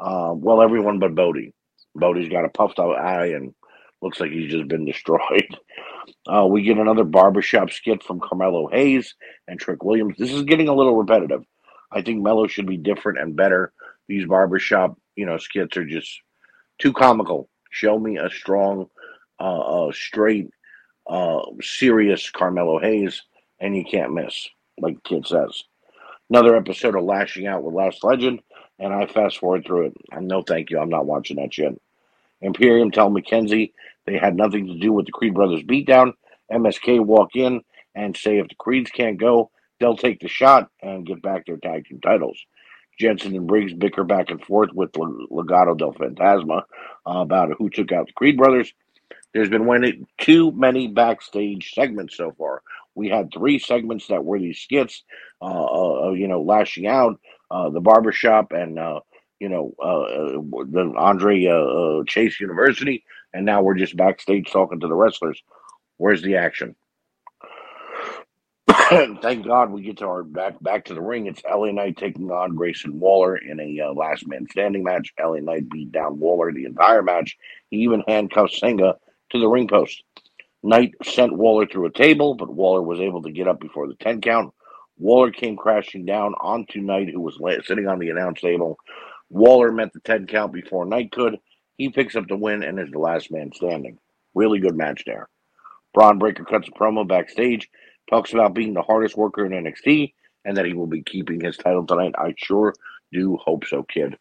Uh, 0.00 0.32
well, 0.34 0.62
everyone 0.62 0.98
but 0.98 1.14
Bodhi. 1.14 1.52
Bodhi's 1.94 2.30
got 2.30 2.44
a 2.44 2.48
puffed 2.48 2.78
out 2.78 2.98
eye 2.98 3.26
and 3.28 3.54
looks 4.00 4.18
like 4.18 4.30
he's 4.30 4.50
just 4.50 4.68
been 4.68 4.84
destroyed. 4.86 5.56
Uh, 6.26 6.46
we 6.46 6.62
get 6.62 6.78
another 6.78 7.04
barbershop 7.04 7.70
skit 7.70 8.02
from 8.02 8.20
Carmelo 8.20 8.68
Hayes 8.68 9.14
and 9.46 9.60
Trick 9.60 9.84
Williams. 9.84 10.16
This 10.18 10.32
is 10.32 10.42
getting 10.42 10.68
a 10.68 10.74
little 10.74 10.96
repetitive. 10.96 11.42
I 11.92 12.02
think 12.02 12.22
Melo 12.22 12.46
should 12.46 12.66
be 12.66 12.76
different 12.76 13.18
and 13.18 13.36
better. 13.36 13.72
These 14.08 14.26
barbershop, 14.26 14.96
you 15.16 15.26
know, 15.26 15.36
skits 15.38 15.76
are 15.76 15.84
just 15.84 16.08
too 16.78 16.92
comical. 16.92 17.48
Show 17.70 17.98
me 17.98 18.16
a 18.16 18.30
strong, 18.30 18.86
uh, 19.38 19.88
uh 19.88 19.92
straight, 19.92 20.48
serious 21.60 22.30
Carmelo 22.30 22.80
Hayes, 22.80 23.22
and 23.60 23.76
you 23.76 23.84
can't 23.84 24.14
miss, 24.14 24.48
like 24.78 25.02
kid 25.04 25.26
says. 25.26 25.64
Another 26.30 26.56
episode 26.56 26.94
of 26.94 27.04
Lashing 27.04 27.46
Out 27.46 27.62
with 27.62 27.74
Lash 27.74 28.02
Legend, 28.02 28.40
and 28.80 28.92
I 28.92 29.06
fast 29.06 29.38
forward 29.38 29.64
through 29.64 29.86
it. 29.86 29.96
And 30.10 30.26
no, 30.26 30.42
thank 30.42 30.70
you, 30.70 30.80
I'm 30.80 30.88
not 30.88 31.06
watching 31.06 31.36
that 31.36 31.54
shit. 31.54 31.80
Imperium 32.40 32.90
tell 32.90 33.10
McKenzie 33.10 33.72
they 34.06 34.16
had 34.16 34.34
nothing 34.34 34.66
to 34.66 34.78
do 34.78 34.92
with 34.92 35.06
the 35.06 35.12
Creed 35.12 35.34
brothers' 35.34 35.62
beatdown. 35.62 36.14
MSK 36.50 37.04
walk 37.04 37.36
in 37.36 37.60
and 37.94 38.16
say 38.16 38.38
if 38.38 38.48
the 38.48 38.54
Creeds 38.54 38.90
can't 38.90 39.18
go, 39.18 39.50
they'll 39.78 39.96
take 39.96 40.20
the 40.20 40.28
shot 40.28 40.70
and 40.82 41.06
get 41.06 41.22
back 41.22 41.46
their 41.46 41.58
tag 41.58 41.84
team 41.86 42.00
titles. 42.00 42.38
Jensen 42.98 43.36
and 43.36 43.46
Briggs 43.46 43.72
bicker 43.72 44.04
back 44.04 44.30
and 44.30 44.42
forth 44.42 44.70
with 44.74 44.92
Legado 44.92 45.76
del 45.76 45.94
Fantasma 45.94 46.62
about 47.06 47.52
who 47.56 47.70
took 47.70 47.92
out 47.92 48.06
the 48.06 48.12
Creed 48.12 48.36
brothers. 48.36 48.72
There's 49.32 49.48
been 49.48 50.06
too 50.18 50.52
many 50.52 50.88
backstage 50.88 51.72
segments 51.72 52.16
so 52.16 52.32
far. 52.36 52.62
We 52.94 53.08
had 53.08 53.32
three 53.32 53.58
segments 53.58 54.08
that 54.08 54.24
were 54.24 54.38
these 54.38 54.58
skits, 54.58 55.04
uh, 55.40 55.44
uh, 55.44 56.08
uh 56.08 56.12
you 56.12 56.26
know, 56.28 56.42
lashing 56.42 56.86
out, 56.86 57.20
uh, 57.50 57.70
the 57.70 57.80
barbershop, 57.80 58.52
and 58.52 58.78
uh, 58.78 59.00
you 59.38 59.48
know, 59.48 59.74
uh, 59.82 60.40
the 60.70 60.92
Andre 60.96 62.04
Chase 62.06 62.40
University, 62.40 63.04
and 63.32 63.46
now 63.46 63.62
we're 63.62 63.74
just 63.74 63.96
backstage 63.96 64.50
talking 64.50 64.80
to 64.80 64.88
the 64.88 64.94
wrestlers. 64.94 65.42
Where's 65.96 66.22
the 66.22 66.36
action? 66.36 66.76
Thank 68.90 69.46
God 69.46 69.70
we 69.70 69.82
get 69.82 69.98
to 69.98 70.06
our 70.06 70.22
back 70.22 70.60
back 70.62 70.84
to 70.86 70.94
the 70.94 71.00
ring. 71.00 71.26
It's 71.26 71.42
LA 71.44 71.70
Knight 71.72 71.96
taking 71.96 72.30
on 72.30 72.54
Grayson 72.54 72.98
Waller 72.98 73.36
in 73.36 73.60
a 73.60 73.80
uh, 73.86 73.92
last 73.92 74.26
man 74.26 74.46
standing 74.50 74.82
match. 74.82 75.12
LA 75.18 75.38
Knight 75.40 75.68
beat 75.70 75.92
down 75.92 76.18
Waller 76.18 76.52
the 76.52 76.64
entire 76.64 77.02
match. 77.02 77.36
He 77.70 77.78
even 77.78 78.02
handcuffed 78.06 78.54
Sanga 78.54 78.96
to 79.30 79.38
the 79.38 79.48
ring 79.48 79.68
post. 79.68 80.02
Knight 80.62 80.94
sent 81.02 81.36
Waller 81.36 81.66
through 81.66 81.86
a 81.86 81.92
table, 81.92 82.34
but 82.34 82.52
Waller 82.52 82.82
was 82.82 83.00
able 83.00 83.22
to 83.22 83.30
get 83.30 83.48
up 83.48 83.60
before 83.60 83.88
the 83.88 83.94
10 83.94 84.20
count. 84.20 84.52
Waller 85.00 85.30
came 85.30 85.56
crashing 85.56 86.04
down 86.04 86.34
onto 86.34 86.80
Knight, 86.80 87.08
who 87.08 87.22
was 87.22 87.38
sitting 87.66 87.88
on 87.88 87.98
the 87.98 88.10
announce 88.10 88.42
table. 88.42 88.78
Waller 89.30 89.72
met 89.72 89.92
the 89.94 90.00
10 90.00 90.26
count 90.26 90.52
before 90.52 90.84
Knight 90.84 91.10
could. 91.10 91.38
He 91.78 91.88
picks 91.88 92.16
up 92.16 92.28
the 92.28 92.36
win 92.36 92.62
and 92.62 92.78
is 92.78 92.90
the 92.90 92.98
last 92.98 93.32
man 93.32 93.50
standing. 93.54 93.98
Really 94.34 94.58
good 94.58 94.76
match 94.76 95.02
there. 95.06 95.28
Bron 95.94 96.18
Breakker 96.18 96.44
cuts 96.44 96.68
a 96.68 96.72
promo 96.72 97.08
backstage, 97.08 97.68
talks 98.10 98.34
about 98.34 98.54
being 98.54 98.74
the 98.74 98.82
hardest 98.82 99.16
worker 99.16 99.46
in 99.46 99.52
NXT, 99.52 100.12
and 100.44 100.56
that 100.58 100.66
he 100.66 100.74
will 100.74 100.86
be 100.86 101.02
keeping 101.02 101.40
his 101.40 101.56
title 101.56 101.86
tonight. 101.86 102.14
I 102.18 102.34
sure 102.36 102.74
do 103.10 103.38
hope 103.38 103.64
so, 103.64 103.82
kid. 103.82 104.18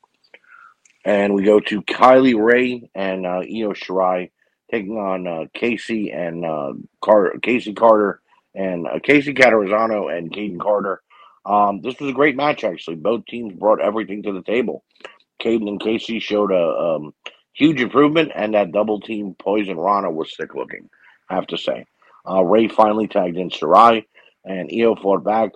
And 1.04 1.34
we 1.34 1.44
go 1.44 1.60
to 1.60 1.82
Kay 1.82 2.20
Lee 2.20 2.34
Ray 2.36 2.90
and 2.96 3.26
uh, 3.26 3.40
Io 3.40 3.74
Shirai 3.74 4.32
taking 4.72 4.98
on 4.98 5.28
uh, 5.28 5.46
Kacy 5.56 6.16
and 6.16 6.46
uh, 6.46 6.74
Car- 7.02 7.34
Kacy 7.40 7.76
Carter 7.76 8.22
and 8.56 8.88
uh, 8.88 9.00
Kacy 9.00 9.36
Catanzaro 9.36 10.10
and 10.10 10.32
Kayden 10.32 10.60
Carter. 10.60 11.02
Um, 11.46 11.82
this 11.82 12.00
was 12.00 12.10
a 12.12 12.14
great 12.14 12.36
match, 12.36 12.64
actually. 12.64 12.98
Both 12.98 13.26
teams 13.26 13.54
brought 13.54 13.82
everything 13.82 14.24
to 14.24 14.34
the 14.34 14.44
table. 14.44 14.84
Kayden 15.42 15.68
and 15.68 15.80
Kacy 15.80 16.22
showed 16.22 16.52
a 16.52 16.96
um, 16.98 17.14
huge 17.54 17.82
improvement, 17.82 18.32
and 18.36 18.54
that 18.54 18.72
double 18.72 19.00
team 19.00 19.36
Poison 19.38 19.78
Rana 19.78 20.12
was 20.12 20.36
sick 20.36 20.54
looking, 20.54 20.90
I 21.30 21.36
have 21.36 21.48
to 21.48 21.58
say. 21.58 21.86
Uh, 22.30 22.44
Ray 22.44 22.68
finally 22.68 23.08
tagged 23.08 23.38
in 23.38 23.50
Shirai, 23.50 24.06
and 24.46 24.70
Io 24.72 24.96
fought 24.96 25.24
back, 25.24 25.52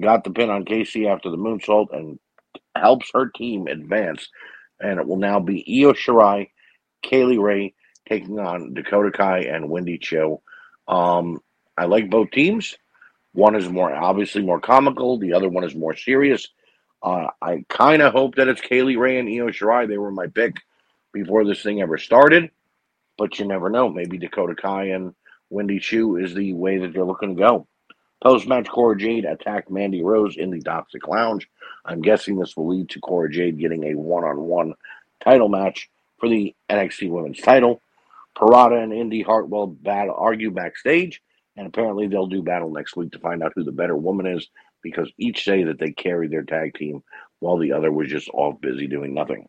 got 0.00 0.24
the 0.24 0.30
pin 0.30 0.50
on 0.50 0.64
Kacy 0.64 1.12
after 1.12 1.30
the 1.30 1.36
moonsault, 1.36 1.88
and 1.92 2.18
helps 2.74 3.10
her 3.14 3.28
team 3.28 3.66
advance. 3.66 4.28
And 4.80 5.00
it 5.00 5.06
will 5.06 5.16
now 5.16 5.40
be 5.40 5.82
Io 5.82 5.92
Shirai, 5.92 6.50
Kay 7.02 7.24
Lee 7.24 7.38
Ray, 7.38 7.74
taking 8.08 8.38
on 8.38 8.74
Dakota 8.74 9.10
Kai 9.10 9.40
and 9.40 9.70
Wendy 9.70 9.98
Choo. 9.98 10.40
Um, 10.88 11.40
I 11.76 11.84
like 11.86 12.10
both 12.10 12.30
teams. 12.30 12.76
One 13.32 13.54
is 13.54 13.68
more 13.68 13.94
obviously 13.94 14.42
more 14.42 14.60
comical. 14.60 15.18
The 15.18 15.34
other 15.34 15.48
one 15.48 15.64
is 15.64 15.74
more 15.74 15.94
serious. 15.94 16.48
Uh, 17.02 17.28
I 17.42 17.64
kind 17.68 18.02
of 18.02 18.12
hope 18.12 18.36
that 18.36 18.48
it's 18.48 18.60
Kay 18.60 18.82
Lee 18.82 18.96
Ray 18.96 19.18
and 19.18 19.28
Io 19.28 19.48
Shirai. 19.48 19.86
They 19.86 19.98
were 19.98 20.10
my 20.10 20.26
pick 20.26 20.56
before 21.12 21.44
this 21.44 21.62
thing 21.62 21.80
ever 21.80 21.98
started, 21.98 22.50
but 23.18 23.38
you 23.38 23.46
never 23.46 23.68
know. 23.68 23.88
Maybe 23.88 24.18
Dakota 24.18 24.54
Kai 24.54 24.86
and 24.86 25.14
Wendy 25.50 25.78
Choo 25.78 26.16
is 26.16 26.34
the 26.34 26.52
way 26.54 26.78
that 26.78 26.92
they're 26.92 27.04
looking 27.04 27.36
to 27.36 27.42
go. 27.42 27.66
Post 28.22 28.48
match, 28.48 28.68
Cora 28.68 28.96
Jade 28.96 29.26
attacked 29.26 29.70
Mandy 29.70 30.02
Rose 30.02 30.36
in 30.36 30.50
the 30.50 30.60
Toxic 30.60 31.06
Lounge. 31.06 31.48
I'm 31.84 32.00
guessing 32.00 32.36
this 32.36 32.56
will 32.56 32.68
lead 32.68 32.88
to 32.90 33.00
Cora 33.00 33.30
Jade 33.30 33.58
getting 33.58 33.84
a 33.84 33.94
one 33.94 34.24
on 34.24 34.40
one 34.40 34.74
title 35.22 35.48
match 35.48 35.90
for 36.18 36.28
the 36.28 36.54
NXT 36.70 37.10
Women's 37.10 37.40
title. 37.40 37.82
Pirotta 38.34 38.82
and 38.82 38.92
Indi 38.92 39.22
Hartwell 39.22 39.66
battle 39.66 40.14
argue 40.16 40.50
backstage, 40.50 41.22
and 41.56 41.66
apparently 41.66 42.06
they'll 42.06 42.26
do 42.26 42.42
battle 42.42 42.70
next 42.70 42.96
week 42.96 43.12
to 43.12 43.18
find 43.18 43.42
out 43.42 43.52
who 43.54 43.64
the 43.64 43.72
better 43.72 43.96
woman 43.96 44.26
is 44.26 44.48
because 44.82 45.10
each 45.18 45.44
say 45.44 45.64
that 45.64 45.78
they 45.78 45.90
carried 45.90 46.30
their 46.30 46.44
tag 46.44 46.74
team 46.74 47.02
while 47.40 47.58
the 47.58 47.72
other 47.72 47.90
was 47.90 48.08
just 48.08 48.28
off 48.30 48.60
busy 48.60 48.86
doing 48.86 49.14
nothing. 49.14 49.48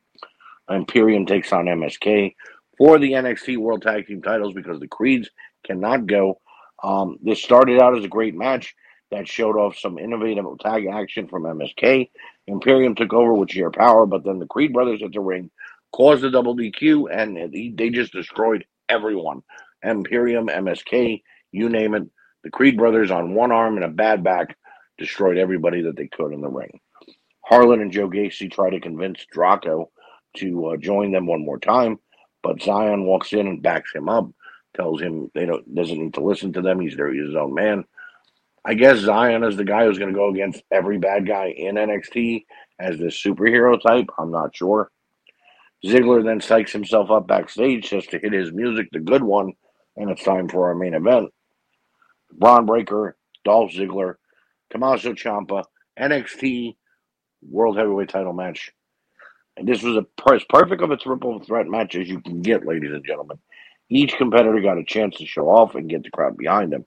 Imperium 0.70 1.26
takes 1.26 1.52
on 1.54 1.66
MSK 1.66 2.36
for 2.78 3.00
the 3.00 3.12
NXT 3.12 3.58
World 3.58 3.82
Tag 3.82 4.08
Team 4.08 4.22
titles 4.22 4.54
because 4.54 4.80
the 4.80 4.88
Creeds 4.88 5.30
cannot 5.66 6.08
go. 6.08 6.40
Um, 6.84 7.18
this 7.22 7.42
started 7.42 7.80
out 7.82 7.98
as 7.98 8.04
a 8.04 8.10
great 8.10 8.36
match 8.36 8.76
that 9.12 9.28
showed 9.28 9.56
off 9.56 9.78
some 9.78 9.98
innovative 9.98 10.46
tag 10.60 10.86
action 10.88 11.28
from 11.28 11.44
MSK. 11.44 12.10
Imperium 12.48 12.96
took 12.96 13.14
over 13.14 13.34
with 13.34 13.52
sheer 13.52 13.72
power, 13.72 14.06
but 14.06 14.24
then 14.24 14.40
the 14.40 14.46
Creed 14.48 14.74
brothers 14.74 15.02
at 15.04 15.14
the 15.14 15.20
ring 15.20 15.50
caused 15.92 16.24
a 16.24 16.32
double 16.32 16.56
DQ, 16.56 17.08
and 17.12 17.54
they 17.78 17.90
just 17.90 18.12
destroyed 18.12 18.66
everyone. 18.90 19.44
Imperium, 19.84 20.48
MSK, 20.48 21.22
you 21.58 21.70
name 21.70 21.94
it. 21.94 22.04
The 22.44 22.50
Creed 22.50 22.78
brothers 22.78 23.12
on 23.12 23.34
one 23.34 23.52
arm 23.52 23.76
and 23.76 23.86
a 23.86 23.90
bad 23.90 24.24
back 24.24 24.56
destroyed 24.98 25.38
everybody 25.38 25.82
that 25.84 25.98
they 25.98 26.08
could 26.08 26.32
in 26.32 26.42
the 26.42 26.50
ring. 26.50 26.80
Harland 27.46 27.82
and 27.82 27.92
Joe 27.92 28.10
Gacy 28.10 28.52
try 28.52 28.70
to 28.70 28.80
convince 28.80 29.26
Draco 29.32 29.90
to 30.38 30.68
uh, 30.68 30.78
join 30.78 31.12
them 31.12 31.26
one 31.26 31.46
more 31.46 31.60
time, 31.60 32.00
but 32.44 32.62
Zion 32.62 33.06
walks 33.06 33.34
in 33.34 33.48
and 33.48 33.62
backs 33.62 33.94
him 33.94 34.10
up, 34.10 34.30
tells 34.76 35.02
him 35.02 35.32
they 35.34 35.46
don't 35.46 35.74
doesn't 35.74 35.98
need 35.98 36.14
to 36.16 36.24
listen 36.24 36.54
to 36.54 36.62
them. 36.62 36.80
He's 36.80 36.96
there, 36.96 37.12
he's 37.14 37.28
his 37.28 37.36
own 37.36 37.54
man. 37.54 37.86
I 38.66 38.74
guess 38.74 38.98
Zion 38.98 39.44
is 39.44 39.56
the 39.56 39.64
guy 39.64 39.86
who's 39.86 39.98
going 39.98 40.12
to 40.12 40.18
go 40.18 40.30
against 40.30 40.62
every 40.72 40.98
bad 40.98 41.26
guy 41.26 41.54
in 41.56 41.76
NXT 41.76 42.46
as 42.80 42.98
this 42.98 43.22
superhero 43.22 43.82
type. 43.82 44.08
I'm 44.18 44.32
not 44.32 44.56
sure. 44.56 44.92
Ziggler 45.86 46.24
then 46.24 46.42
psychs 46.42 46.72
himself 46.72 47.10
up 47.10 47.28
backstage 47.28 47.90
just 47.90 48.10
to 48.12 48.20
hit 48.20 48.34
his 48.34 48.52
music, 48.52 48.88
the 48.92 49.00
good 49.00 49.24
one, 49.24 49.54
and 49.96 50.10
it's 50.10 50.24
time 50.24 50.50
for 50.50 50.68
our 50.68 50.76
main 50.76 50.96
event. 50.96 51.30
Bron 52.32 52.66
Breakker, 52.66 53.18
Dolph 53.44 53.72
Ziggler, 53.72 54.16
Tommaso 54.70 55.14
Ciampa, 55.14 55.64
NXT 56.00 56.76
World 57.42 57.78
Heavyweight 57.78 58.10
Title 58.10 58.34
match. 58.34 58.72
And 59.56 59.68
this 59.68 59.82
was 59.82 59.98
a 59.98 60.06
as 60.34 60.44
perfect 60.50 60.82
of 60.82 60.92
a 60.92 60.98
triple 60.98 61.40
threat 61.40 61.68
match 61.68 61.96
as 61.96 62.08
you 62.08 62.22
can 62.22 62.42
get, 62.42 62.66
ladies 62.66 62.92
and 62.92 63.06
gentlemen. 63.06 63.40
Each 63.90 64.14
competitor 64.14 64.60
got 64.60 64.78
a 64.78 64.84
chance 64.84 65.18
to 65.18 65.26
show 65.26 65.50
off 65.50 65.76
and 65.76 65.90
get 65.90 66.04
the 66.04 66.12
crowd 66.12 66.38
behind 66.38 66.72
them. 66.72 66.86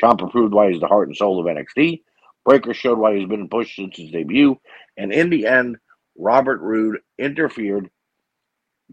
Ciampa 0.00 0.30
proved 0.30 0.52
why 0.52 0.70
he's 0.70 0.80
the 0.80 0.86
heart 0.86 1.08
and 1.08 1.16
soul 1.16 1.40
of 1.40 1.46
NXT. 1.46 2.02
Breakker 2.44 2.74
showed 2.74 2.98
why 2.98 3.16
he's 3.16 3.28
been 3.28 3.48
pushed 3.48 3.76
since 3.76 3.96
his 3.96 4.10
debut. 4.10 4.58
And 4.96 5.12
in 5.12 5.30
the 5.30 5.46
end, 5.46 5.76
Robert 6.16 6.60
Roode 6.60 6.98
interfered 7.18 7.90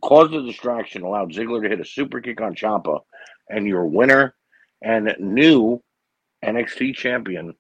caused 0.01 0.33
a 0.33 0.43
distraction, 0.43 1.01
allowed 1.01 1.33
Ziggler 1.33 1.63
to 1.63 1.69
hit 1.69 1.79
a 1.79 1.85
super 1.85 2.21
kick 2.21 2.39
on 2.39 2.55
Ciampa, 2.55 3.01
and 3.49 3.67
your 3.67 3.85
winner 3.85 4.35
and 4.81 5.15
new 5.19 5.81
NXT 6.43 6.95
champion, 6.95 7.55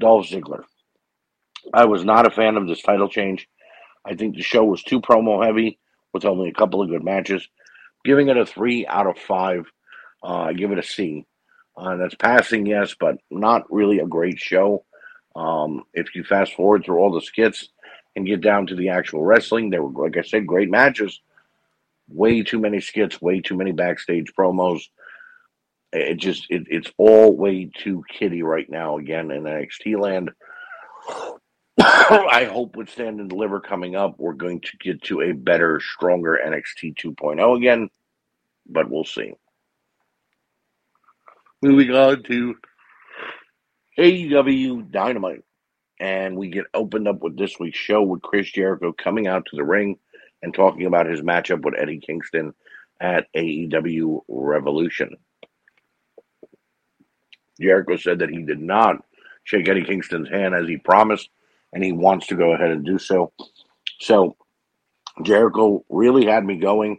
Dolph 0.00 0.26
Ziggler. 0.28 0.64
I 1.72 1.86
was 1.86 2.04
not 2.04 2.26
a 2.26 2.30
fan 2.30 2.56
of 2.56 2.66
this 2.66 2.82
title 2.82 3.08
change. 3.08 3.48
I 4.04 4.14
think 4.14 4.36
the 4.36 4.42
show 4.42 4.64
was 4.64 4.82
too 4.82 5.00
promo 5.00 5.44
heavy 5.44 5.78
with 6.12 6.24
only 6.24 6.48
a 6.48 6.54
couple 6.54 6.82
of 6.82 6.88
good 6.88 7.04
matches. 7.04 7.48
Giving 8.04 8.28
it 8.28 8.36
a 8.36 8.44
three 8.44 8.86
out 8.86 9.06
of 9.06 9.18
five. 9.18 9.64
Uh, 10.22 10.42
I 10.42 10.52
give 10.52 10.72
it 10.72 10.78
a 10.78 10.82
C. 10.82 11.26
Uh, 11.76 11.96
that's 11.96 12.14
passing, 12.14 12.66
yes, 12.66 12.94
but 12.98 13.16
not 13.30 13.70
really 13.72 13.98
a 13.98 14.06
great 14.06 14.38
show. 14.38 14.84
Um, 15.34 15.84
if 15.92 16.14
you 16.14 16.22
fast 16.22 16.54
forward 16.54 16.84
through 16.84 16.98
all 16.98 17.12
the 17.12 17.20
skits 17.20 17.68
and 18.14 18.26
get 18.26 18.40
down 18.40 18.66
to 18.68 18.76
the 18.76 18.90
actual 18.90 19.24
wrestling, 19.24 19.70
they 19.70 19.78
were, 19.78 19.90
like 19.90 20.16
I 20.16 20.22
said, 20.22 20.46
great 20.46 20.70
matches 20.70 21.20
way 22.08 22.42
too 22.42 22.58
many 22.58 22.80
skits, 22.80 23.20
way 23.20 23.40
too 23.40 23.56
many 23.56 23.72
backstage 23.72 24.32
promos. 24.38 24.82
It 25.94 26.16
just 26.16 26.46
it, 26.50 26.64
it's 26.68 26.90
all 26.98 27.36
way 27.36 27.70
too 27.72 28.02
kitty 28.10 28.42
right 28.42 28.68
now 28.68 28.98
again 28.98 29.30
in 29.30 29.44
NXT 29.44 29.98
land. 29.98 30.30
I 31.80 32.48
hope 32.50 32.76
with 32.76 32.90
Stand 32.90 33.20
and 33.20 33.30
Deliver 33.30 33.60
coming 33.60 33.94
up, 33.94 34.16
we're 34.18 34.32
going 34.32 34.60
to 34.60 34.76
get 34.78 35.02
to 35.04 35.22
a 35.22 35.32
better, 35.32 35.80
stronger 35.80 36.38
NXT 36.44 36.96
2.0 36.96 37.56
again, 37.56 37.88
but 38.66 38.90
we'll 38.90 39.04
see. 39.04 39.32
Moving 41.62 41.94
on 41.94 42.22
to 42.24 42.56
AEW 43.98 44.90
Dynamite. 44.90 45.44
And 46.00 46.36
we 46.36 46.48
get 46.48 46.66
opened 46.74 47.06
up 47.06 47.22
with 47.22 47.38
this 47.38 47.58
week's 47.58 47.78
show 47.78 48.02
with 48.02 48.20
Chris 48.20 48.50
Jericho 48.50 48.92
coming 48.92 49.28
out 49.28 49.46
to 49.46 49.56
the 49.56 49.64
ring 49.64 49.98
and 50.42 50.52
talking 50.52 50.86
about 50.86 51.06
his 51.06 51.22
matchup 51.22 51.62
with 51.62 51.74
Eddie 51.78 52.00
Kingston 52.00 52.52
at 53.00 53.28
AEW 53.34 54.22
Revolution. 54.28 55.16
Jericho 57.60 57.96
said 57.96 58.18
that 58.20 58.30
he 58.30 58.42
did 58.42 58.60
not 58.60 58.96
shake 59.44 59.68
Eddie 59.68 59.84
Kingston's 59.84 60.28
hand 60.28 60.54
as 60.54 60.66
he 60.66 60.76
promised, 60.76 61.28
and 61.72 61.84
he 61.84 61.92
wants 61.92 62.26
to 62.28 62.34
go 62.34 62.52
ahead 62.54 62.70
and 62.70 62.84
do 62.84 62.98
so. 62.98 63.32
So 64.00 64.36
Jericho 65.22 65.84
really 65.88 66.26
had 66.26 66.44
me 66.44 66.56
going, 66.56 66.98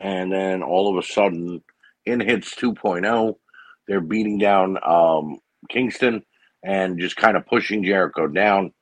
and 0.00 0.32
then 0.32 0.62
all 0.62 0.90
of 0.90 1.02
a 1.02 1.06
sudden, 1.06 1.62
in 2.06 2.20
hits 2.20 2.54
2.0, 2.54 3.36
they're 3.86 4.00
beating 4.00 4.38
down 4.38 4.78
um, 4.84 5.38
Kingston 5.68 6.24
and 6.64 6.98
just 6.98 7.16
kind 7.16 7.36
of 7.36 7.46
pushing 7.46 7.84
Jericho 7.84 8.26
down. 8.26 8.72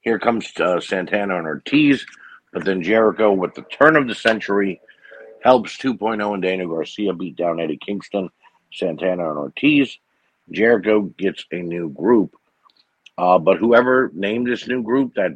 Here 0.00 0.18
comes 0.18 0.52
uh, 0.60 0.80
Santana 0.80 1.38
and 1.38 1.46
Ortiz 1.46 2.04
but 2.52 2.64
then 2.64 2.82
Jericho, 2.82 3.30
with 3.32 3.54
the 3.54 3.62
turn 3.62 3.94
of 3.94 4.08
the 4.08 4.14
century, 4.14 4.80
Helps 5.40 5.78
2.0 5.78 6.34
and 6.34 6.42
Daniel 6.42 6.68
Garcia 6.68 7.12
beat 7.12 7.36
down 7.36 7.60
Eddie 7.60 7.78
Kingston, 7.78 8.28
Santana, 8.72 9.30
and 9.30 9.38
Ortiz. 9.38 9.96
Jericho 10.50 11.02
gets 11.02 11.44
a 11.52 11.56
new 11.56 11.90
group. 11.90 12.34
Uh, 13.16 13.38
but 13.38 13.58
whoever 13.58 14.10
named 14.14 14.46
this 14.46 14.68
new 14.68 14.82
group, 14.82 15.14
that 15.14 15.32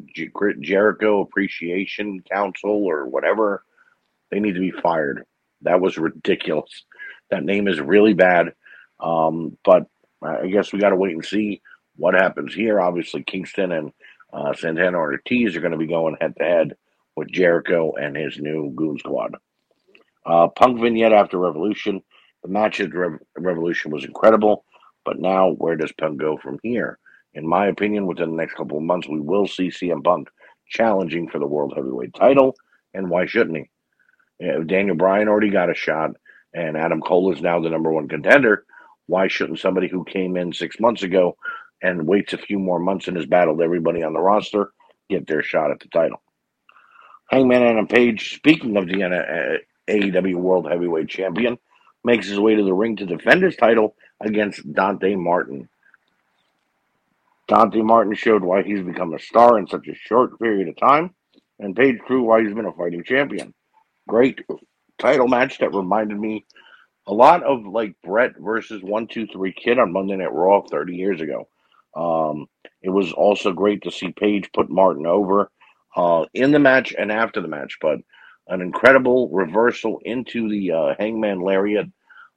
Jericho 0.61 1.21
Appreciation 1.21 2.23
Council 2.31 2.71
or 2.71 3.07
whatever, 3.09 3.65
they 4.31 4.39
need 4.39 4.55
to 4.55 4.61
be 4.61 4.71
fired. 4.71 5.25
That 5.63 5.81
was 5.81 5.99
ridiculous. 5.99 6.85
That 7.31 7.45
name 7.45 7.67
is 7.67 7.81
really 7.81 8.15
bad. 8.15 8.53
Um, 9.01 9.59
but 9.65 9.87
I 10.23 10.47
guess 10.47 10.73
we 10.73 10.79
got 10.79 10.91
to 10.91 10.97
wait 10.97 11.15
and 11.15 11.25
see 11.25 11.61
what 11.97 12.15
happens 12.15 12.55
here. 12.55 12.81
Obviously, 12.81 13.25
Kingston 13.25 13.73
and 13.73 13.93
uh, 14.33 14.55
Santana 14.55 14.97
Ortiz 14.97 15.57
are 15.57 15.61
going 15.61 15.73
to 15.73 15.79
be 15.79 15.87
going 15.87 16.17
head 16.21 16.35
to 16.39 16.45
head 16.45 16.77
with 17.17 17.29
Jericho 17.31 17.93
and 18.01 18.17
his 18.17 18.39
new 18.39 18.71
Goon 18.75 18.99
Squad. 18.99 19.35
Uh, 20.25 20.49
Punk 20.49 20.81
vignette 20.81 21.13
after 21.13 21.39
Revolution. 21.39 22.03
The 22.43 22.49
match 22.49 22.81
at 22.81 22.95
Re- 22.95 23.19
Revolution 23.37 23.91
was 23.91 24.05
incredible, 24.05 24.65
but 25.05 25.19
now 25.19 25.51
where 25.51 25.77
does 25.77 25.93
Punk 25.93 26.19
go 26.19 26.37
from 26.37 26.59
here? 26.63 26.99
In 27.35 27.47
my 27.47 27.67
opinion, 27.67 28.07
within 28.07 28.31
the 28.31 28.37
next 28.37 28.55
couple 28.55 28.77
of 28.77 28.83
months, 28.83 29.09
we 29.09 29.21
will 29.21 29.47
see 29.47 29.69
CM 29.69 30.05
Punk 30.05 30.29
challenging 30.69 31.29
for 31.29 31.39
the 31.39 31.47
World 31.47 31.73
Heavyweight 31.75 32.15
title, 32.15 32.55
and 32.95 33.09
why 33.11 33.27
shouldn't 33.27 33.57
he? 33.57 33.71
Daniel 34.67 34.97
Bryan 34.97 35.29
already 35.29 35.51
got 35.51 35.71
a 35.71 35.75
shot, 35.75 36.11
and 36.53 36.77
Adam 36.77 37.01
Cole 37.01 37.33
is 37.33 37.41
now 37.41 37.61
the 37.61 37.71
number 37.71 37.93
one 37.93 38.09
contender. 38.09 38.65
Why 39.07 39.29
shouldn't 39.29 39.61
somebody 39.61 39.89
who 39.89 40.05
came 40.05 40.37
in 40.37 40.53
six 40.53 40.79
months 40.81 41.03
ago 41.03 41.37
and 41.83 42.07
waits 42.07 42.33
a 42.33 42.39
few 42.39 42.59
more 42.59 42.79
months 42.79 43.09
and 43.09 43.17
has 43.17 43.27
battled 43.27 43.61
everybody 43.63 44.03
on 44.03 44.13
the 44.13 44.21
roster 44.21 44.73
get 45.09 45.27
their 45.27 45.43
shot 45.43 45.71
at 45.71 45.81
the 45.81 45.89
title? 45.89 46.23
Hangman 47.31 47.63
Adam 47.63 47.87
Page, 47.87 48.35
speaking 48.35 48.77
of 48.77 48.87
the 48.87 49.61
AEW 49.89 50.35
World 50.37 50.69
Heavyweight 50.71 51.09
Champion, 51.09 51.57
makes 52.05 52.29
his 52.29 52.39
way 52.39 52.55
to 52.57 52.63
the 52.63 52.75
ring 52.75 52.97
to 52.97 53.07
defend 53.07 53.43
his 53.43 53.57
title 53.57 53.97
against 54.23 54.73
Dante 54.73 55.15
Martin. 55.15 55.69
Dante 57.49 57.83
Martin 57.83 58.15
showed 58.15 58.43
why 58.43 58.63
he's 58.63 58.83
become 58.83 59.15
a 59.15 59.19
star 59.19 59.59
in 59.59 59.67
such 59.67 59.89
a 59.89 59.95
short 59.95 60.39
period 60.39 60.69
of 60.69 60.77
time, 60.77 61.15
and 61.59 61.77
Page 61.77 61.99
proved 62.07 62.27
why 62.27 62.43
he's 62.43 62.55
been 62.55 62.67
a 62.67 62.73
fighting 62.73 63.05
champion. 63.05 63.53
Great 64.09 64.41
title 64.99 65.29
match 65.29 65.59
that 65.59 65.75
reminded 65.75 66.19
me 66.19 66.45
a 67.07 67.13
lot 67.13 67.43
of 67.43 67.67
like 67.67 67.95
Bret 68.05 68.33
versus 68.39 68.83
One 68.83 69.07
Two 69.07 69.27
Three 69.27 69.53
Kid 69.53 69.79
on 69.79 69.93
Monday 69.93 70.17
Night 70.17 70.33
Raw 70.33 70.63
30 70.63 70.95
years 70.95 71.21
ago. 71.21 71.49
Um, 71.95 72.47
it 72.81 72.91
was 72.91 73.13
also 73.13 73.53
great 73.53 73.83
to 73.83 73.91
see 73.91 74.13
Page 74.13 74.51
put 74.55 74.71
Martin 74.71 75.07
over 75.07 75.51
uh, 75.97 76.25
in 76.35 76.53
the 76.53 76.59
match 76.59 76.95
and 76.97 77.13
after 77.13 77.41
the 77.41 77.49
match, 77.49 77.79
but 77.81 77.99
an 78.49 78.61
incredible 78.61 79.29
reversal 79.31 80.01
into 80.05 80.49
the 80.49 80.73
uh, 80.73 80.95
Hangman 80.99 81.41
Lariat, 81.41 81.87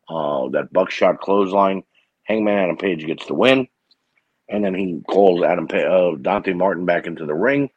uh, 0.10 0.50
that 0.50 0.72
buckshot 0.72 1.20
clothesline. 1.22 1.84
Hangman 2.24 2.58
Adam 2.58 2.78
Page 2.78 3.06
gets 3.06 3.26
the 3.28 3.34
win, 3.36 3.68
and 4.50 4.64
then 4.64 4.74
he 4.74 5.02
calls 5.08 5.44
Adam 5.44 5.68
pa- 5.68 5.78
uh, 5.78 6.16
Dante 6.16 6.54
Martin 6.54 6.86
back 6.86 7.06
into 7.06 7.26
the 7.26 7.36
ring, 7.36 7.70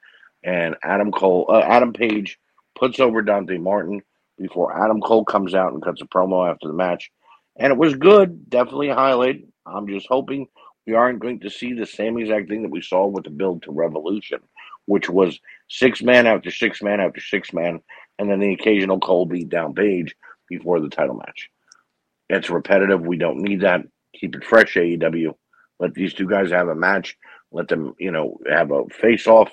and 0.42 0.76
Adam 0.82 1.12
Cole, 1.12 1.46
uh, 1.48 1.60
Adam 1.60 1.92
Page 1.92 2.38
puts 2.78 3.00
over 3.00 3.22
Dante 3.22 3.58
Martin 3.58 4.00
before 4.38 4.82
Adam 4.82 5.00
Cole 5.00 5.24
comes 5.24 5.54
out 5.54 5.72
and 5.72 5.82
cuts 5.82 6.00
a 6.00 6.06
promo 6.06 6.50
after 6.50 6.66
the 6.66 6.74
match, 6.74 7.10
and 7.56 7.72
it 7.72 7.78
was 7.78 7.94
good, 7.94 8.48
definitely 8.48 8.88
a 8.88 8.94
highlight. 8.94 9.44
I'm 9.66 9.88
just 9.88 10.06
hoping 10.08 10.46
we 10.86 10.94
aren't 10.94 11.20
going 11.20 11.40
to 11.40 11.50
see 11.50 11.74
the 11.74 11.84
same 11.84 12.18
exact 12.18 12.48
thing 12.48 12.62
that 12.62 12.70
we 12.70 12.80
saw 12.80 13.06
with 13.06 13.24
the 13.24 13.30
build 13.30 13.62
to 13.64 13.72
Revolution, 13.72 14.38
which 14.86 15.10
was 15.10 15.38
six 15.68 16.02
man 16.02 16.26
after 16.26 16.50
six 16.50 16.82
man 16.82 17.00
after 17.00 17.20
six 17.20 17.52
man, 17.52 17.80
and 18.18 18.30
then 18.30 18.40
the 18.40 18.54
occasional 18.54 18.98
Cole 18.98 19.26
beat 19.26 19.50
down 19.50 19.74
Page 19.74 20.16
before 20.48 20.80
the 20.80 20.88
title 20.88 21.16
match. 21.16 21.50
It's 22.28 22.50
repetitive. 22.50 23.00
We 23.00 23.16
don't 23.16 23.40
need 23.40 23.62
that. 23.62 23.82
Keep 24.14 24.36
it 24.36 24.44
fresh, 24.44 24.74
AEW. 24.74 25.34
Let 25.78 25.94
these 25.94 26.14
two 26.14 26.28
guys 26.28 26.50
have 26.50 26.68
a 26.68 26.74
match. 26.74 27.16
Let 27.52 27.68
them, 27.68 27.94
you 27.98 28.10
know, 28.10 28.38
have 28.50 28.70
a 28.70 28.84
face 28.86 29.26
off. 29.26 29.50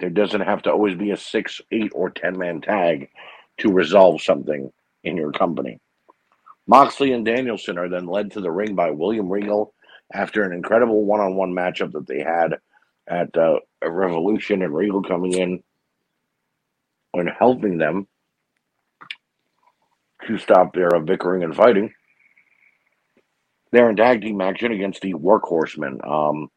There 0.00 0.10
doesn't 0.10 0.40
have 0.40 0.62
to 0.62 0.72
always 0.72 0.96
be 0.96 1.10
a 1.10 1.16
six, 1.16 1.60
eight, 1.70 1.92
or 1.94 2.10
ten 2.10 2.36
man 2.36 2.60
tag 2.60 3.08
to 3.58 3.72
resolve 3.72 4.22
something 4.22 4.72
in 5.04 5.16
your 5.16 5.32
company. 5.32 5.78
Moxley 6.66 7.12
and 7.12 7.24
Danielson 7.24 7.78
are 7.78 7.88
then 7.88 8.06
led 8.06 8.32
to 8.32 8.40
the 8.40 8.50
ring 8.50 8.74
by 8.74 8.90
William 8.90 9.28
Regal 9.28 9.74
after 10.12 10.42
an 10.42 10.52
incredible 10.52 11.04
one 11.04 11.20
on 11.20 11.36
one 11.36 11.52
matchup 11.52 11.92
that 11.92 12.06
they 12.06 12.20
had 12.20 12.58
at 13.06 13.36
uh, 13.36 13.58
Revolution 13.84 14.62
and 14.62 14.74
Regal 14.74 15.02
coming 15.02 15.32
in 15.32 15.62
and 17.14 17.30
helping 17.38 17.78
them 17.78 18.06
to 20.26 20.38
stop 20.38 20.74
their 20.74 20.88
bickering 21.00 21.42
and 21.42 21.54
fighting. 21.54 21.92
They're 23.70 23.88
in 23.88 23.96
tag 23.96 24.20
team 24.20 24.40
action 24.40 24.72
against 24.72 25.00
the 25.00 25.14
Workhorsemen. 25.14 26.06
Um, 26.06 26.48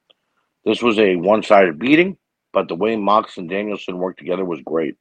this 0.65 0.81
was 0.81 0.99
a 0.99 1.15
one 1.15 1.43
sided 1.43 1.79
beating, 1.79 2.17
but 2.51 2.67
the 2.67 2.75
way 2.75 2.95
Mox 2.95 3.37
and 3.37 3.49
Danielson 3.49 3.97
worked 3.97 4.19
together 4.19 4.43
was 4.43 4.61
great. 4.65 4.95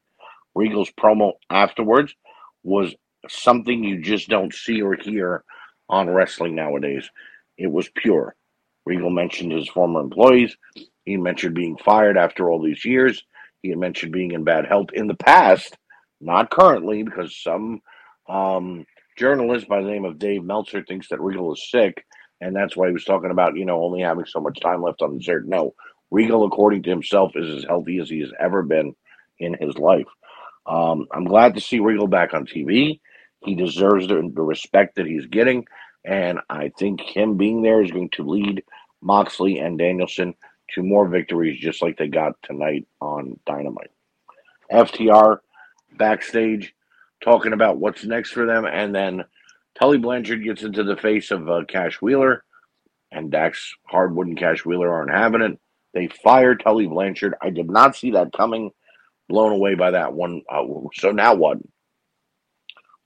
Regal's 0.54 0.90
promo 0.92 1.32
afterwards 1.50 2.14
was 2.62 2.94
something 3.28 3.82
you 3.82 4.00
just 4.00 4.28
don't 4.28 4.54
see 4.54 4.80
or 4.82 4.94
hear 4.94 5.44
on 5.88 6.08
wrestling 6.08 6.54
nowadays. 6.54 7.08
It 7.58 7.66
was 7.66 7.88
pure. 7.96 8.36
Regal 8.86 9.10
mentioned 9.10 9.52
his 9.52 9.68
former 9.68 10.00
employees. 10.00 10.56
He 11.04 11.16
mentioned 11.16 11.54
being 11.54 11.76
fired 11.78 12.16
after 12.16 12.50
all 12.50 12.62
these 12.62 12.84
years. 12.84 13.22
He 13.62 13.70
had 13.70 13.78
mentioned 13.78 14.12
being 14.12 14.32
in 14.32 14.44
bad 14.44 14.66
health 14.66 14.88
in 14.92 15.06
the 15.06 15.14
past, 15.14 15.76
not 16.20 16.50
currently, 16.50 17.02
because 17.02 17.36
some 17.42 17.80
um, 18.28 18.86
journalist 19.16 19.68
by 19.68 19.80
the 19.80 19.88
name 19.88 20.04
of 20.04 20.18
Dave 20.18 20.44
Meltzer 20.44 20.82
thinks 20.84 21.08
that 21.08 21.20
Regal 21.20 21.52
is 21.54 21.70
sick, 21.70 22.04
and 22.40 22.54
that's 22.54 22.76
why 22.76 22.88
he 22.88 22.92
was 22.92 23.04
talking 23.04 23.30
about, 23.30 23.56
you 23.56 23.64
know, 23.64 23.82
only 23.82 24.02
having 24.02 24.26
so 24.26 24.40
much 24.40 24.60
time 24.60 24.82
left 24.82 25.02
on 25.02 25.16
the 25.16 25.32
earth. 25.32 25.44
No, 25.46 25.74
Regal, 26.10 26.44
according 26.44 26.82
to 26.84 26.90
himself, 26.90 27.32
is 27.34 27.58
as 27.58 27.64
healthy 27.64 27.98
as 27.98 28.08
he 28.08 28.20
has 28.20 28.32
ever 28.40 28.62
been 28.62 28.94
in 29.38 29.54
his 29.60 29.76
life. 29.76 30.06
Um, 30.66 31.06
I'm 31.12 31.24
glad 31.24 31.54
to 31.54 31.60
see 31.60 31.80
Regal 31.80 32.06
back 32.06 32.34
on 32.34 32.46
TV. 32.46 33.00
He 33.44 33.54
deserves 33.54 34.08
the, 34.08 34.30
the 34.34 34.42
respect 34.42 34.96
that 34.96 35.06
he's 35.06 35.26
getting, 35.26 35.66
and 36.04 36.40
I 36.48 36.70
think 36.78 37.00
him 37.00 37.36
being 37.36 37.62
there 37.62 37.82
is 37.82 37.90
going 37.90 38.10
to 38.10 38.28
lead 38.28 38.64
Moxley 39.02 39.58
and 39.58 39.78
Danielson 39.78 40.34
to 40.74 40.82
more 40.82 41.06
victories, 41.06 41.60
just 41.60 41.82
like 41.82 41.98
they 41.98 42.08
got 42.08 42.32
tonight 42.42 42.86
on 43.00 43.38
Dynamite. 43.46 43.90
FTR 44.72 45.38
backstage 45.96 46.74
talking 47.22 47.52
about 47.52 47.78
what's 47.78 48.04
next 48.04 48.32
for 48.32 48.46
them, 48.46 48.66
and 48.66 48.94
then 48.94 49.24
Tully 49.78 49.98
Blanchard 49.98 50.44
gets 50.44 50.62
into 50.62 50.84
the 50.84 50.96
face 50.96 51.30
of 51.30 51.48
uh, 51.48 51.64
Cash 51.66 52.00
Wheeler, 52.00 52.44
and 53.10 53.30
Dax 53.30 53.74
Harwood 53.86 54.26
and 54.26 54.38
Cash 54.38 54.64
Wheeler 54.64 54.92
aren't 54.92 55.12
having 55.12 55.42
it. 55.42 55.58
They 55.92 56.08
fire 56.08 56.54
Tully 56.54 56.86
Blanchard. 56.86 57.34
I 57.40 57.50
did 57.50 57.70
not 57.70 57.96
see 57.96 58.12
that 58.12 58.32
coming. 58.32 58.70
Blown 59.28 59.52
away 59.52 59.74
by 59.74 59.92
that 59.92 60.12
one. 60.12 60.42
Uh, 60.52 60.64
so 60.94 61.10
now 61.10 61.34
what? 61.34 61.58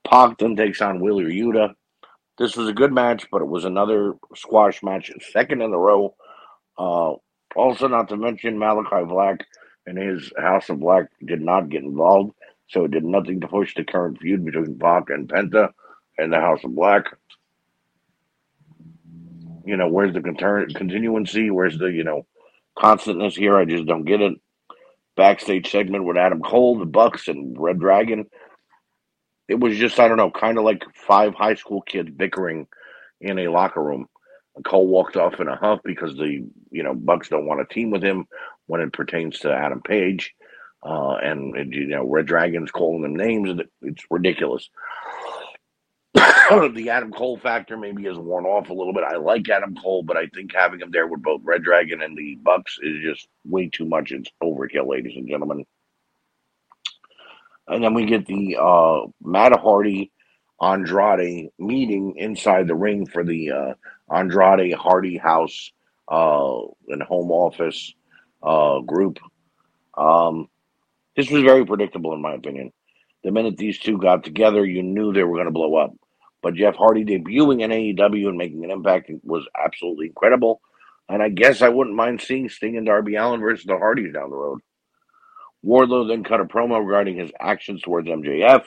Pac 0.05 0.37
then 0.37 0.55
takes 0.55 0.81
on 0.81 0.99
Wheeler 0.99 1.29
Yuta. 1.29 1.75
This 2.37 2.57
was 2.57 2.67
a 2.67 2.73
good 2.73 2.91
match, 2.91 3.27
but 3.31 3.41
it 3.41 3.47
was 3.47 3.65
another 3.65 4.15
squash 4.35 4.81
match, 4.81 5.11
second 5.31 5.61
in 5.61 5.73
a 5.73 5.77
row. 5.77 6.15
Uh, 6.77 7.13
also, 7.55 7.87
not 7.87 8.09
to 8.09 8.17
mention 8.17 8.57
Malachi 8.57 9.05
Black 9.05 9.45
and 9.85 9.97
his 9.97 10.31
House 10.37 10.69
of 10.69 10.79
Black 10.79 11.07
did 11.25 11.41
not 11.41 11.69
get 11.69 11.83
involved, 11.83 12.33
so 12.69 12.85
it 12.85 12.91
did 12.91 13.03
nothing 13.03 13.41
to 13.41 13.47
push 13.47 13.75
the 13.75 13.83
current 13.83 14.19
feud 14.19 14.45
between 14.45 14.77
Pac 14.77 15.09
and 15.09 15.27
Penta 15.27 15.71
and 16.17 16.31
the 16.31 16.39
House 16.39 16.63
of 16.63 16.75
Black. 16.75 17.05
You 19.65 19.77
know, 19.77 19.87
where's 19.87 20.13
the 20.13 20.21
continuancy? 20.21 21.51
Where's 21.51 21.77
the, 21.77 21.87
you 21.87 22.03
know, 22.03 22.25
constantness 22.77 23.35
here? 23.35 23.57
I 23.57 23.65
just 23.65 23.85
don't 23.85 24.05
get 24.05 24.21
it. 24.21 24.33
Backstage 25.15 25.69
segment 25.69 26.05
with 26.05 26.17
Adam 26.17 26.41
Cole, 26.41 26.79
the 26.79 26.85
Bucks, 26.85 27.27
and 27.27 27.59
Red 27.59 27.79
Dragon. 27.79 28.25
It 29.47 29.59
was 29.59 29.77
just, 29.77 29.99
I 29.99 30.07
don't 30.07 30.17
know, 30.17 30.31
kind 30.31 30.57
of 30.57 30.63
like 30.63 30.83
five 30.95 31.33
high 31.33 31.55
school 31.55 31.81
kids 31.81 32.09
bickering 32.15 32.67
in 33.19 33.39
a 33.39 33.49
locker 33.49 33.83
room. 33.83 34.07
Cole 34.63 34.87
walked 34.87 35.15
off 35.15 35.39
in 35.39 35.47
a 35.47 35.55
huff 35.55 35.79
because 35.83 36.15
the 36.15 36.45
you 36.71 36.83
know 36.83 36.93
Bucks 36.93 37.29
don't 37.29 37.45
want 37.45 37.67
to 37.67 37.73
team 37.73 37.91
with 37.91 38.03
him 38.03 38.27
when 38.67 38.81
it 38.81 38.93
pertains 38.93 39.39
to 39.39 39.53
Adam 39.53 39.81
Page, 39.81 40.35
uh, 40.83 41.15
and, 41.15 41.73
you 41.73 41.87
know 41.87 42.05
Red 42.05 42.25
Dragon's 42.25 42.71
calling 42.71 43.01
them 43.01 43.15
names, 43.15 43.49
and 43.49 43.63
it's 43.81 44.05
ridiculous. 44.09 44.69
the 46.13 46.89
Adam 46.89 47.11
Cole 47.11 47.37
factor 47.37 47.77
maybe 47.77 48.05
has 48.05 48.17
worn 48.17 48.45
off 48.45 48.69
a 48.69 48.73
little 48.73 48.93
bit. 48.93 49.03
I 49.03 49.17
like 49.17 49.47
Adam 49.49 49.75
Cole, 49.75 50.03
but 50.03 50.17
I 50.17 50.27
think 50.27 50.53
having 50.53 50.79
him 50.79 50.89
there 50.91 51.07
with 51.07 51.21
both 51.21 51.41
Red 51.43 51.63
Dragon 51.63 52.01
and 52.01 52.17
the 52.17 52.35
Bucks 52.41 52.77
is 52.81 53.03
just 53.03 53.27
way 53.45 53.69
too 53.69 53.85
much. 53.85 54.11
It's 54.11 54.31
overkill, 54.41 54.87
ladies 54.87 55.15
and 55.15 55.27
gentlemen. 55.27 55.65
And 57.67 57.83
then 57.83 57.93
we 57.93 58.05
get 58.05 58.25
the 58.25 58.57
uh, 58.59 59.01
Matt 59.21 59.59
Hardy 59.59 60.11
Andrade 60.61 61.49
meeting 61.59 62.15
inside 62.17 62.67
the 62.67 62.75
ring 62.75 63.05
for 63.05 63.23
the 63.23 63.51
uh, 63.51 63.73
Andrade 64.11 64.73
Hardy 64.73 65.17
House 65.17 65.71
uh, 66.11 66.61
and 66.87 67.03
home 67.03 67.31
office 67.31 67.93
uh, 68.41 68.79
group. 68.79 69.19
Um, 69.95 70.47
this 71.19 71.29
was 71.29 71.43
very 71.43 71.65
predictable, 71.65 72.13
in 72.13 72.21
my 72.21 72.33
opinion. 72.33 72.71
The 73.25 73.31
minute 73.31 73.57
these 73.57 73.77
two 73.77 73.97
got 73.97 74.23
together, 74.23 74.65
you 74.65 74.81
knew 74.81 75.11
they 75.11 75.23
were 75.23 75.35
going 75.35 75.47
to 75.47 75.51
blow 75.51 75.75
up. 75.75 75.93
But 76.41 76.53
Jeff 76.53 76.75
Hardy 76.75 77.03
debuting 77.03 77.61
in 77.61 77.71
AEW 77.71 78.29
and 78.29 78.37
making 78.37 78.63
an 78.63 78.71
impact 78.71 79.11
was 79.23 79.45
absolutely 79.61 80.07
incredible. 80.07 80.61
And 81.09 81.21
I 81.21 81.27
guess 81.27 81.61
I 81.61 81.67
wouldn't 81.67 81.97
mind 81.97 82.21
seeing 82.21 82.47
Sting 82.47 82.77
and 82.77 82.85
Darby 82.85 83.15
Allin 83.15 83.41
versus 83.41 83.65
the 83.65 83.77
Hardys 83.77 84.13
down 84.13 84.29
the 84.29 84.37
road. 84.37 84.61
Wardlow 85.65 86.07
then 86.07 86.23
cut 86.23 86.39
a 86.39 86.45
promo 86.45 86.79
regarding 86.79 87.17
his 87.17 87.31
actions 87.41 87.81
towards 87.81 88.07
MJF. 88.07 88.63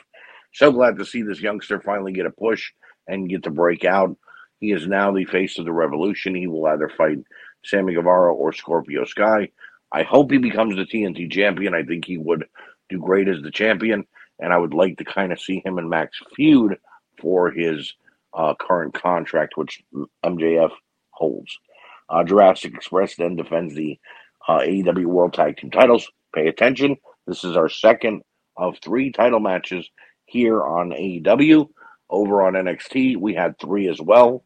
So 0.53 0.71
glad 0.71 0.99
to 0.99 1.07
see 1.07 1.23
this 1.23 1.41
youngster 1.41 1.81
finally 1.81 2.13
get 2.13 2.27
a 2.27 2.31
push 2.31 2.73
and 3.09 3.31
get 3.31 3.45
to 3.45 3.51
break 3.51 3.87
out. 3.87 4.15
He 4.61 4.73
is 4.73 4.87
now 4.87 5.11
the 5.11 5.25
face 5.25 5.59
of 5.59 5.65
the 5.65 5.73
revolution. 5.73 6.35
He 6.35 6.49
will 6.49 6.67
either 6.67 6.91
fight 6.91 7.21
Sammy 7.65 7.95
Guevara 7.95 8.35
or 8.35 8.53
Scorpio 8.53 9.07
Sky. 9.07 9.49
I 9.93 10.03
hope 10.03 10.31
he 10.31 10.39
becomes 10.39 10.77
the 10.77 10.85
TNT 10.85 11.31
champion. 11.31 11.75
I 11.75 11.83
think 11.83 12.05
he 12.05 12.17
would 12.19 12.47
do 12.89 12.99
great 12.99 13.29
as 13.29 13.43
the 13.43 13.51
champion, 13.51 14.07
and 14.39 14.53
I 14.53 14.59
would 14.59 14.75
like 14.75 14.97
to 14.99 15.05
kind 15.05 15.33
of 15.33 15.41
see 15.41 15.63
him 15.65 15.79
and 15.79 15.91
Max 15.91 16.19
feud 16.35 16.79
for 17.21 17.51
his 17.51 17.95
uh, 18.35 18.55
current 18.59 18.95
contract, 18.95 19.57
which 19.57 19.83
MJF 20.25 20.71
holds. 21.11 21.59
Uh, 22.09 22.25
Jurassic 22.25 22.75
Express 22.75 23.17
then 23.17 23.37
defends 23.37 23.75
the 23.75 23.99
uh, 24.49 24.59
AEW 24.61 25.07
World 25.07 25.35
Tag 25.35 25.57
Team 25.57 25.71
titles. 25.71 26.11
Pay 26.35 26.49
attention. 26.49 26.97
This 27.27 27.45
is 27.45 27.57
our 27.57 27.69
second 27.69 28.23
of 28.57 28.77
three 28.83 29.13
title 29.13 29.41
matches 29.41 29.89
here 30.27 30.63
on 30.63 30.91
AEW. 30.91 31.69
Over 32.11 32.43
on 32.43 32.55
NXT, 32.55 33.17
we 33.17 33.35
had 33.35 33.59
three 33.59 33.89
as 33.89 34.01
well. 34.01 34.45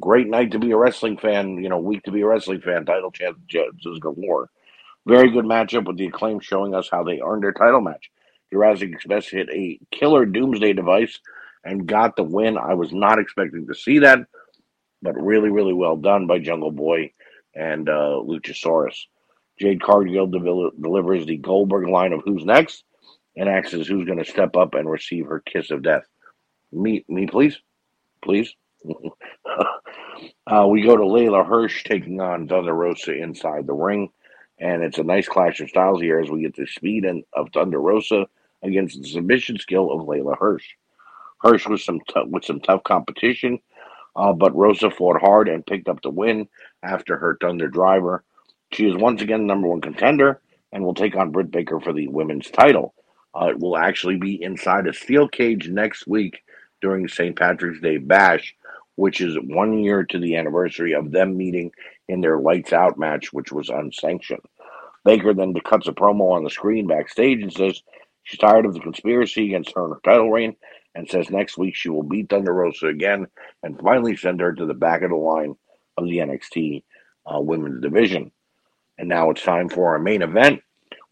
Great 0.00 0.28
night 0.28 0.52
to 0.52 0.58
be 0.58 0.72
a 0.72 0.76
wrestling 0.76 1.16
fan, 1.18 1.58
you 1.62 1.68
know, 1.68 1.78
week 1.78 2.02
to 2.04 2.10
be 2.12 2.22
a 2.22 2.26
wrestling 2.26 2.60
fan. 2.60 2.84
Title 2.84 3.12
chances 3.12 3.98
galore. 4.00 4.50
Very 5.06 5.30
good 5.30 5.44
matchup 5.44 5.86
with 5.86 5.98
the 5.98 6.06
acclaim 6.06 6.40
showing 6.40 6.74
us 6.74 6.88
how 6.90 7.04
they 7.04 7.20
earned 7.20 7.42
their 7.42 7.52
title 7.52 7.80
match. 7.80 8.10
Jurassic 8.52 8.90
Express 8.92 9.28
hit 9.28 9.48
a 9.50 9.78
killer 9.90 10.24
doomsday 10.26 10.72
device 10.72 11.20
and 11.64 11.86
got 11.86 12.16
the 12.16 12.22
win. 12.22 12.56
I 12.58 12.74
was 12.74 12.92
not 12.92 13.18
expecting 13.18 13.66
to 13.66 13.74
see 13.74 14.00
that, 14.00 14.20
but 15.02 15.14
really, 15.20 15.50
really 15.50 15.74
well 15.74 15.96
done 15.96 16.26
by 16.26 16.38
Jungle 16.38 16.70
Boy 16.72 17.12
and 17.54 17.88
uh, 17.88 18.20
Luchasaurus. 18.24 18.96
Jade 19.60 19.82
Cargill 19.82 20.26
del- 20.26 20.70
delivers 20.80 21.26
the 21.26 21.36
Goldberg 21.36 21.88
line 21.88 22.12
of 22.12 22.22
Who's 22.24 22.44
Next 22.44 22.84
and 23.36 23.48
asks 23.48 23.72
who's 23.72 23.88
going 23.88 24.18
to 24.18 24.24
step 24.24 24.56
up 24.56 24.74
and 24.74 24.88
receive 24.88 25.26
her 25.26 25.40
kiss 25.40 25.70
of 25.70 25.82
death. 25.82 26.04
Me, 26.72 27.04
me, 27.08 27.26
please, 27.26 27.58
please. 28.22 28.54
uh, 30.46 30.66
we 30.66 30.82
go 30.82 30.96
to 30.96 31.02
Leyla 31.02 31.46
Hirsch 31.46 31.84
taking 31.84 32.20
on 32.20 32.48
Thunder 32.48 32.74
Rosa 32.74 33.12
inside 33.12 33.66
the 33.66 33.74
ring, 33.74 34.10
and 34.58 34.82
it's 34.82 34.98
a 34.98 35.04
nice 35.04 35.28
clash 35.28 35.60
of 35.60 35.68
styles 35.68 36.00
here 36.00 36.20
as 36.20 36.30
we 36.30 36.42
get 36.42 36.56
the 36.56 36.66
speed 36.66 37.04
and, 37.04 37.24
of 37.32 37.48
Thunder 37.52 37.80
Rosa 37.80 38.26
against 38.62 39.00
the 39.00 39.08
submission 39.08 39.58
skill 39.58 39.90
of 39.90 40.06
Leyla 40.06 40.36
Hirsch. 40.38 40.66
Hirsch 41.40 41.66
with 41.66 41.80
some 41.80 42.00
t- 42.08 42.28
with 42.28 42.44
some 42.44 42.60
tough 42.60 42.82
competition, 42.84 43.58
uh, 44.16 44.32
but 44.32 44.56
Rosa 44.56 44.90
fought 44.90 45.20
hard 45.20 45.48
and 45.48 45.66
picked 45.66 45.88
up 45.88 46.00
the 46.02 46.10
win 46.10 46.48
after 46.82 47.16
her 47.16 47.36
Thunder 47.40 47.68
Driver. 47.68 48.24
She 48.72 48.88
is 48.88 48.96
once 48.96 49.22
again 49.22 49.46
number 49.46 49.68
one 49.68 49.80
contender 49.80 50.40
and 50.72 50.84
will 50.84 50.94
take 50.94 51.16
on 51.16 51.30
Britt 51.30 51.50
Baker 51.50 51.80
for 51.80 51.92
the 51.92 52.08
women's 52.08 52.50
title. 52.50 52.94
Uh, 53.34 53.46
it 53.46 53.58
will 53.58 53.76
actually 53.76 54.16
be 54.16 54.42
inside 54.42 54.86
a 54.86 54.92
steel 54.92 55.28
cage 55.28 55.68
next 55.68 56.06
week 56.06 56.42
during 56.80 57.08
St. 57.08 57.36
Patrick's 57.36 57.80
Day 57.80 57.98
Bash, 57.98 58.54
which 58.96 59.20
is 59.20 59.36
one 59.46 59.78
year 59.78 60.04
to 60.04 60.18
the 60.18 60.36
anniversary 60.36 60.92
of 60.92 61.10
them 61.10 61.36
meeting 61.36 61.70
in 62.08 62.20
their 62.20 62.38
lights 62.38 62.72
out 62.72 62.98
match, 62.98 63.32
which 63.32 63.52
was 63.52 63.68
unsanctioned. 63.68 64.42
Baker 65.04 65.34
then 65.34 65.54
cuts 65.64 65.88
a 65.88 65.92
promo 65.92 66.32
on 66.32 66.44
the 66.44 66.50
screen 66.50 66.86
backstage 66.86 67.42
and 67.42 67.52
says 67.52 67.82
she's 68.22 68.38
tired 68.38 68.66
of 68.66 68.74
the 68.74 68.80
conspiracy 68.80 69.46
against 69.46 69.72
her 69.74 69.84
and 69.84 69.94
her 69.94 70.00
title 70.04 70.30
reign 70.30 70.56
and 70.94 71.08
says 71.08 71.30
next 71.30 71.58
week 71.58 71.74
she 71.74 71.88
will 71.90 72.02
beat 72.02 72.30
Thunder 72.30 72.54
Rosa 72.54 72.86
again 72.86 73.26
and 73.62 73.78
finally 73.80 74.16
send 74.16 74.40
her 74.40 74.52
to 74.52 74.66
the 74.66 74.74
back 74.74 75.02
of 75.02 75.10
the 75.10 75.16
line 75.16 75.56
of 75.96 76.04
the 76.04 76.18
NXT 76.18 76.82
uh, 77.26 77.40
women's 77.40 77.82
division. 77.82 78.30
And 78.98 79.08
now 79.08 79.30
it's 79.30 79.42
time 79.42 79.68
for 79.68 79.88
our 79.92 79.98
main 79.98 80.22
event 80.22 80.62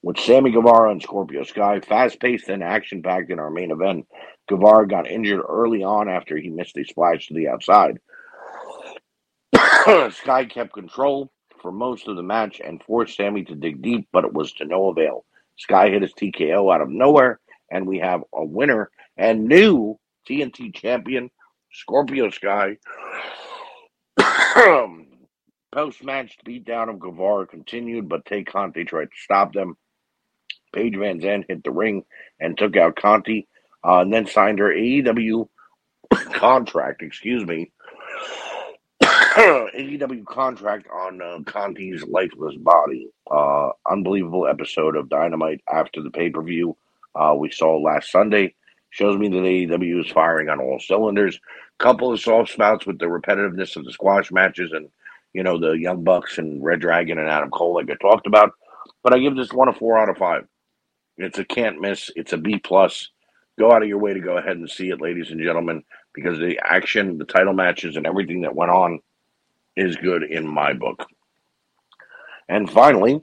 with 0.03 0.19
Sammy 0.19 0.51
Guevara 0.51 0.91
and 0.91 1.03
Scorpio 1.03 1.45
Sky. 1.45 1.81
Fast 1.81 2.21
paced 2.21 2.49
and 2.49 2.63
action 2.63 3.03
packed 3.03 3.31
in 3.31 3.39
our 3.39 3.51
main 3.51 3.71
event. 3.71 4.07
Guevara 4.49 4.87
got 4.87 5.09
injured 5.09 5.43
early 5.49 5.83
on 5.83 6.09
after 6.09 6.37
he 6.37 6.51
missed 6.51 6.77
a 6.77 6.85
splash 6.85 7.29
to 7.29 7.35
the 7.35 7.49
outside. 7.49 7.99
Sky 10.15 10.45
kept 10.45 10.73
control 10.73 11.31
for 11.61 11.71
most 11.71 12.09
of 12.09 12.17
the 12.17 12.23
match 12.23 12.61
and 12.63 12.83
forced 12.83 13.17
Sammy 13.17 13.45
to 13.45 13.55
dig 13.55 13.81
deep, 13.81 14.09
but 14.13 14.25
it 14.25 14.33
was 14.33 14.53
to 14.55 14.65
no 14.65 14.89
avail. 14.89 15.25
Sky 15.57 15.91
hit 15.91 16.03
his 16.03 16.13
TKO 16.15 16.75
out 16.75 16.81
of 16.81 16.89
nowhere, 16.89 17.39
and 17.71 17.87
we 17.87 17.99
have 18.01 18.23
a 18.35 18.45
winner 18.45 18.91
and 19.17 19.47
new 19.47 19.99
TNT 20.29 20.75
champion, 20.75 21.31
Scorpio 21.73 22.31
Sky. 22.31 22.77
Post 25.73 26.05
match 26.05 26.37
beatdown 26.47 26.91
of 26.91 26.99
Guevara 26.99 27.47
continued, 27.47 28.09
but 28.09 28.27
Tay 28.27 28.45
Conti 28.45 28.85
tried 28.85 29.07
to 29.07 29.17
stop 29.17 29.55
them. 29.55 29.77
Paige 30.73 30.95
VanZant 30.95 31.45
hit 31.49 31.65
the 31.65 31.71
ring 31.71 32.05
and 32.41 32.57
took 32.57 32.77
out 32.77 32.97
Conti, 32.97 33.49
uh, 33.85 34.01
and 34.01 34.13
then 34.13 34.27
signed 34.27 34.59
her 34.59 34.73
AEW 34.73 35.49
contract. 36.33 37.03
Excuse 37.03 37.45
me. 37.47 37.71
AEW 39.03 40.25
contract 40.27 40.87
on 40.93 41.21
uh, 41.23 41.39
Conti's 41.45 42.03
lifeless 42.05 42.55
body. 42.57 43.09
Uh, 43.31 43.71
unbelievable 43.91 44.47
episode 44.47 44.97
of 44.97 45.09
Dynamite 45.09 45.61
after 45.73 46.03
the 46.03 46.11
pay 46.11 46.31
per 46.31 46.43
view 46.43 46.77
uh, 47.15 47.35
we 47.37 47.51
saw 47.51 47.77
last 47.79 48.11
Sunday. 48.11 48.55
Shows 48.91 49.19
me 49.19 49.29
that 49.29 49.37
AEW 49.37 50.05
is 50.05 50.13
firing 50.13 50.49
on 50.49 50.61
all 50.61 50.79
cylinders. 50.79 51.41
Couple 51.79 52.13
of 52.13 52.21
soft 52.21 52.53
spots 52.53 52.87
with 52.87 52.99
the 52.99 53.07
repetitiveness 53.07 53.77
of 53.77 53.85
the 53.85 53.93
squash 53.93 54.31
matches 54.31 54.73
and 54.73 54.89
you 55.33 55.43
know 55.43 55.59
the 55.59 55.73
Young 55.73 56.05
Bucks 56.05 56.39
and 56.39 56.63
Red 56.63 56.81
Dragon 56.81 57.19
and 57.19 57.29
Adam 57.29 57.51
Cole, 57.51 57.75
like 57.75 57.91
I 57.91 57.95
talked 57.95 58.27
about. 58.27 58.53
But 59.03 59.15
I 59.15 59.19
give 59.19 59.35
this 59.35 59.53
one 59.53 59.69
a 59.69 59.73
four 59.73 59.99
out 59.99 60.11
of 60.11 60.19
five. 60.19 60.47
It's 61.25 61.39
a 61.39 61.45
can't 61.45 61.81
miss. 61.81 62.11
It's 62.17 62.33
a 62.33 62.39
B 62.39 62.59
plus. 62.59 63.09
Go 63.59 63.73
out 63.73 63.83
of 63.83 63.89
your 63.89 63.99
way 63.99 64.15
to 64.15 64.21
go 64.21 64.39
ahead 64.39 64.57
and 64.57 64.71
see 64.71 64.89
it, 64.89 65.01
ladies 65.01 65.31
and 65.31 65.41
gentlemen, 65.41 65.83
because 66.15 66.39
the 66.39 66.59
action, 66.65 67.19
the 67.19 67.25
title 67.25 67.53
matches, 67.53 67.97
and 67.97 68.07
everything 68.07 68.43
that 68.43 68.55
went 68.55 68.71
on 68.71 69.01
is 69.77 69.97
good 69.97 70.23
in 70.23 70.47
my 70.47 70.73
book. 70.73 71.05
And 72.49 72.71
finally, 72.71 73.23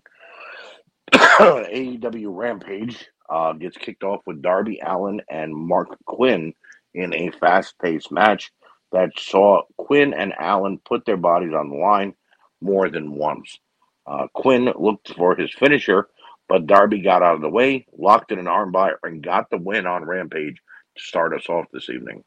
AEW 1.13 2.27
Rampage 2.27 3.07
uh, 3.29 3.53
gets 3.53 3.77
kicked 3.77 4.03
off 4.03 4.21
with 4.25 4.41
Darby 4.41 4.79
Allin 4.83 5.21
and 5.29 5.53
Marq 5.53 5.95
Quen 6.07 6.53
in 6.93 7.13
a 7.13 7.31
fast 7.31 7.75
paced 7.79 8.11
match 8.11 8.51
that 8.91 9.11
saw 9.17 9.61
Quen 9.77 10.13
and 10.13 10.33
Allin 10.39 10.79
put 10.79 11.05
their 11.05 11.17
bodies 11.17 11.53
on 11.53 11.69
the 11.69 11.75
line 11.75 12.13
more 12.61 12.89
than 12.89 13.13
once. 13.13 13.59
Uh, 14.07 14.27
Quen 14.35 14.71
looked 14.75 15.13
for 15.15 15.35
his 15.35 15.53
finisher, 15.53 16.07
but 16.49 16.65
Darby 16.65 16.99
got 16.99 17.21
out 17.21 17.35
of 17.35 17.41
the 17.41 17.49
way, 17.49 17.85
locked 17.95 18.31
in 18.31 18.39
an 18.39 18.45
armbar, 18.47 18.95
and 19.03 19.23
got 19.23 19.49
the 19.49 19.57
win 19.57 19.85
on 19.85 20.03
Rampage 20.03 20.59
to 20.97 21.03
start 21.03 21.33
us 21.33 21.47
off 21.47 21.67
this 21.71 21.89
evening. 21.89 22.23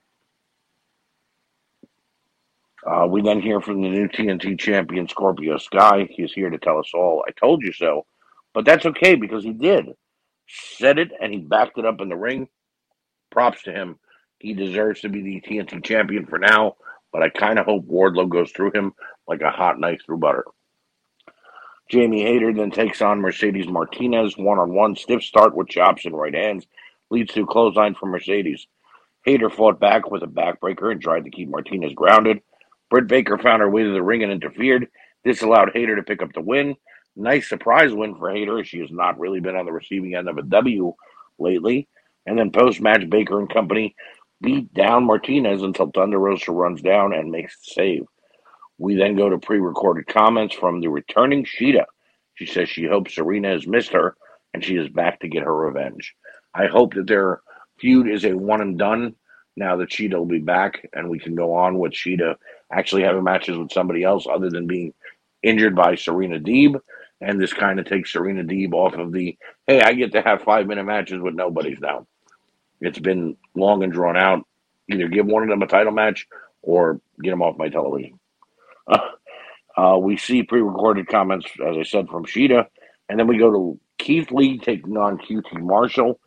Uh, 2.87 3.06
we 3.08 3.20
then 3.20 3.40
hear 3.40 3.61
from 3.61 3.82
the 3.82 3.88
new 3.88 4.08
TNT 4.08 4.58
champion, 4.58 5.08
Scorpio 5.08 5.58
Sky. 5.58 6.08
He's 6.11 6.32
here 6.32 6.50
to 6.50 6.58
tell 6.58 6.78
us 6.78 6.90
all, 6.94 7.24
I 7.26 7.32
told 7.32 7.62
you 7.62 7.72
so. 7.72 8.06
But 8.54 8.64
that's 8.64 8.87
okay 8.87 9.16
because 9.16 9.44
he 9.44 9.52
did. 9.52 9.87
Said 10.48 10.98
it 10.98 11.11
and 11.20 11.32
he 11.32 11.40
backed 11.40 11.78
it 11.78 11.87
up 11.87 12.00
in 12.00 12.08
the 12.08 12.16
ring. 12.16 12.48
Props 13.30 13.62
to 13.64 13.72
him. 13.72 13.98
He 14.38 14.52
deserves 14.54 15.00
to 15.00 15.08
be 15.08 15.22
the 15.22 15.40
TNT 15.40 15.85
champion 15.85 16.26
for 16.26 16.38
now, 16.38 16.76
but 17.12 17.22
I 17.22 17.28
kind 17.28 17.58
of 17.58 17.66
hope 17.66 17.87
Wardlow 17.87 18.28
goes 18.28 18.50
through 18.50 18.72
him 18.72 18.92
like 19.26 19.40
a 19.40 19.50
hot 19.50 19.78
knife 19.78 20.00
through 20.04 20.18
butter. 20.18 20.44
Jamie 21.88 22.23
Hayter 22.23 22.53
then 22.53 22.71
takes 22.71 23.03
on 23.03 23.21
Mercedes 23.21 23.68
Martinez 23.68 24.37
one 24.37 24.59
on 24.59 24.73
one. 24.73 24.97
Stiff 24.97 25.23
start 25.23 25.55
with 25.55 25.68
chops 25.68 26.05
and 26.05 26.16
right 26.16 26.35
hands 26.35 26.66
leads 27.11 27.33
to 27.35 27.42
a 27.42 27.47
clothesline 27.47 27.95
for 27.95 28.07
Mercedes. 28.07 28.66
Hayter 29.25 29.51
fought 29.51 29.79
back 29.79 30.11
with 30.11 30.23
a 30.23 30.27
backbreaker 30.27 30.90
and 30.90 31.01
tried 31.01 31.25
to 31.25 31.31
keep 31.31 31.49
Martinez 31.49 31.92
grounded. 31.95 32.40
Britt 32.90 33.07
Baker 33.07 33.38
found 33.38 33.61
her 33.61 33.71
way 33.71 33.83
to 33.85 33.92
the 33.92 34.03
ring 34.03 34.23
and 34.23 34.33
interfered. 34.33 34.88
This 35.25 35.42
allowed 35.42 35.71
Hayter 35.75 35.97
to 35.97 36.03
pick 36.03 36.23
up 36.23 36.33
the 36.35 36.40
win. 36.40 36.75
Nice 37.14 37.49
surprise 37.49 37.92
win 37.92 38.16
for 38.16 38.31
Hayter. 38.31 38.64
She 38.64 38.81
has 38.81 38.90
not 38.90 39.18
really 39.18 39.40
been 39.40 39.57
on 39.57 39.66
the 39.66 39.73
receiving 39.73 40.14
end 40.14 40.29
of 40.29 40.38
a 40.38 40.42
W 40.42 40.95
lately. 41.38 41.88
And 42.27 42.38
then 42.38 42.51
post 42.51 42.81
match, 42.81 43.09
Baker 43.09 43.38
and 43.38 43.53
company 43.53 43.95
beat 44.40 44.73
down 44.75 45.05
Martinez 45.05 45.62
until 45.62 45.90
Thunder 45.90 46.18
Rosa 46.18 46.53
runs 46.53 46.83
down 46.83 47.12
and 47.12 47.31
makes 47.31 47.59
the 47.59 47.73
save. 47.73 48.07
We 48.83 48.97
then 48.97 49.14
go 49.14 49.29
to 49.29 49.38
pre 49.38 49.61
recorded 49.61 50.09
comments 50.09 50.57
from 50.57 50.81
the 50.81 50.88
returning 50.88 51.45
Shida. 51.45 51.85
She 52.35 52.47
says 52.47 52.68
she 52.68 52.85
hopes 52.85 53.14
Serena 53.14 53.51
has 53.51 53.64
missed 53.64 53.92
her 53.92 54.16
and 54.53 54.64
she 54.64 54.77
is 54.77 54.88
back 54.88 55.21
to 55.21 55.29
get 55.29 55.45
her 55.45 55.55
revenge. 55.55 56.16
I 56.53 56.66
hope 56.66 56.95
that 56.95 57.07
their 57.07 57.42
feud 57.79 58.09
is 58.09 58.25
a 58.25 58.33
one 58.33 58.61
and 58.61 58.77
done 58.77 59.14
now 59.55 59.77
that 59.77 59.90
Shida 59.90 60.14
will 60.14 60.27
be 60.27 60.40
back 60.40 60.85
and 60.95 61.09
we 61.09 61.21
can 61.21 61.37
go 61.37 61.55
on 61.55 61.79
with 61.79 61.92
Shida 61.92 62.35
actually 62.73 63.05
having 63.05 63.23
matches 63.23 63.57
with 63.57 63.71
somebody 63.71 64.03
else 64.03 64.27
other 64.29 64.51
than 64.51 64.66
being 64.66 64.92
injured 65.45 65.77
by 65.77 65.95
Serena 65.95 66.40
Deeb. 66.40 66.81
And 67.21 67.40
this 67.40 67.53
kind 67.53 67.79
of 67.79 67.87
takes 67.87 68.12
Serena 68.12 68.42
Deeb 68.42 68.73
off 68.73 68.95
of 68.95 69.12
the 69.12 69.38
hey, 69.68 69.81
I 69.81 69.92
get 69.92 70.11
to 70.11 70.23
have 70.23 70.42
five 70.42 70.66
minute 70.66 70.87
matches 70.87 71.21
with 71.21 71.35
nobody's 71.35 71.79
now. 71.79 72.09
It's 72.81 72.99
been 72.99 73.37
long 73.55 73.85
and 73.85 73.92
drawn 73.92 74.16
out. 74.16 74.45
Either 74.90 75.07
give 75.07 75.27
one 75.27 75.45
of 75.45 75.49
them 75.51 75.62
a 75.62 75.68
title 75.68 75.92
match 75.92 76.27
or 76.62 77.01
get 77.23 77.31
them 77.31 77.42
off 77.42 77.57
my 77.57 77.68
television. 77.68 78.18
Uh, 79.75 79.97
we 79.97 80.18
see 80.18 80.42
pre-recorded 80.42 81.09
comments, 81.09 81.47
as 81.66 81.79
I 81.79 81.83
said, 81.83 82.07
from 82.09 82.27
Shida, 82.27 82.66
and 83.09 83.18
then 83.18 83.27
we 83.27 83.38
go 83.38 83.51
to 83.51 83.81
Keith 83.97 84.31
Lee 84.31 84.59
taking 84.59 84.99
on 84.99 85.16
QT 85.16 85.61
Marshall. 85.62 86.21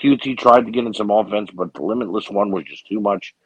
QT 0.00 0.36
tried 0.36 0.66
to 0.66 0.72
get 0.72 0.84
in 0.84 0.92
some 0.92 1.10
offense, 1.10 1.48
but 1.54 1.72
the 1.74 1.82
Limitless 1.82 2.28
one 2.28 2.50
was 2.50 2.64
just 2.64 2.88
too 2.88 2.98
much. 2.98 3.36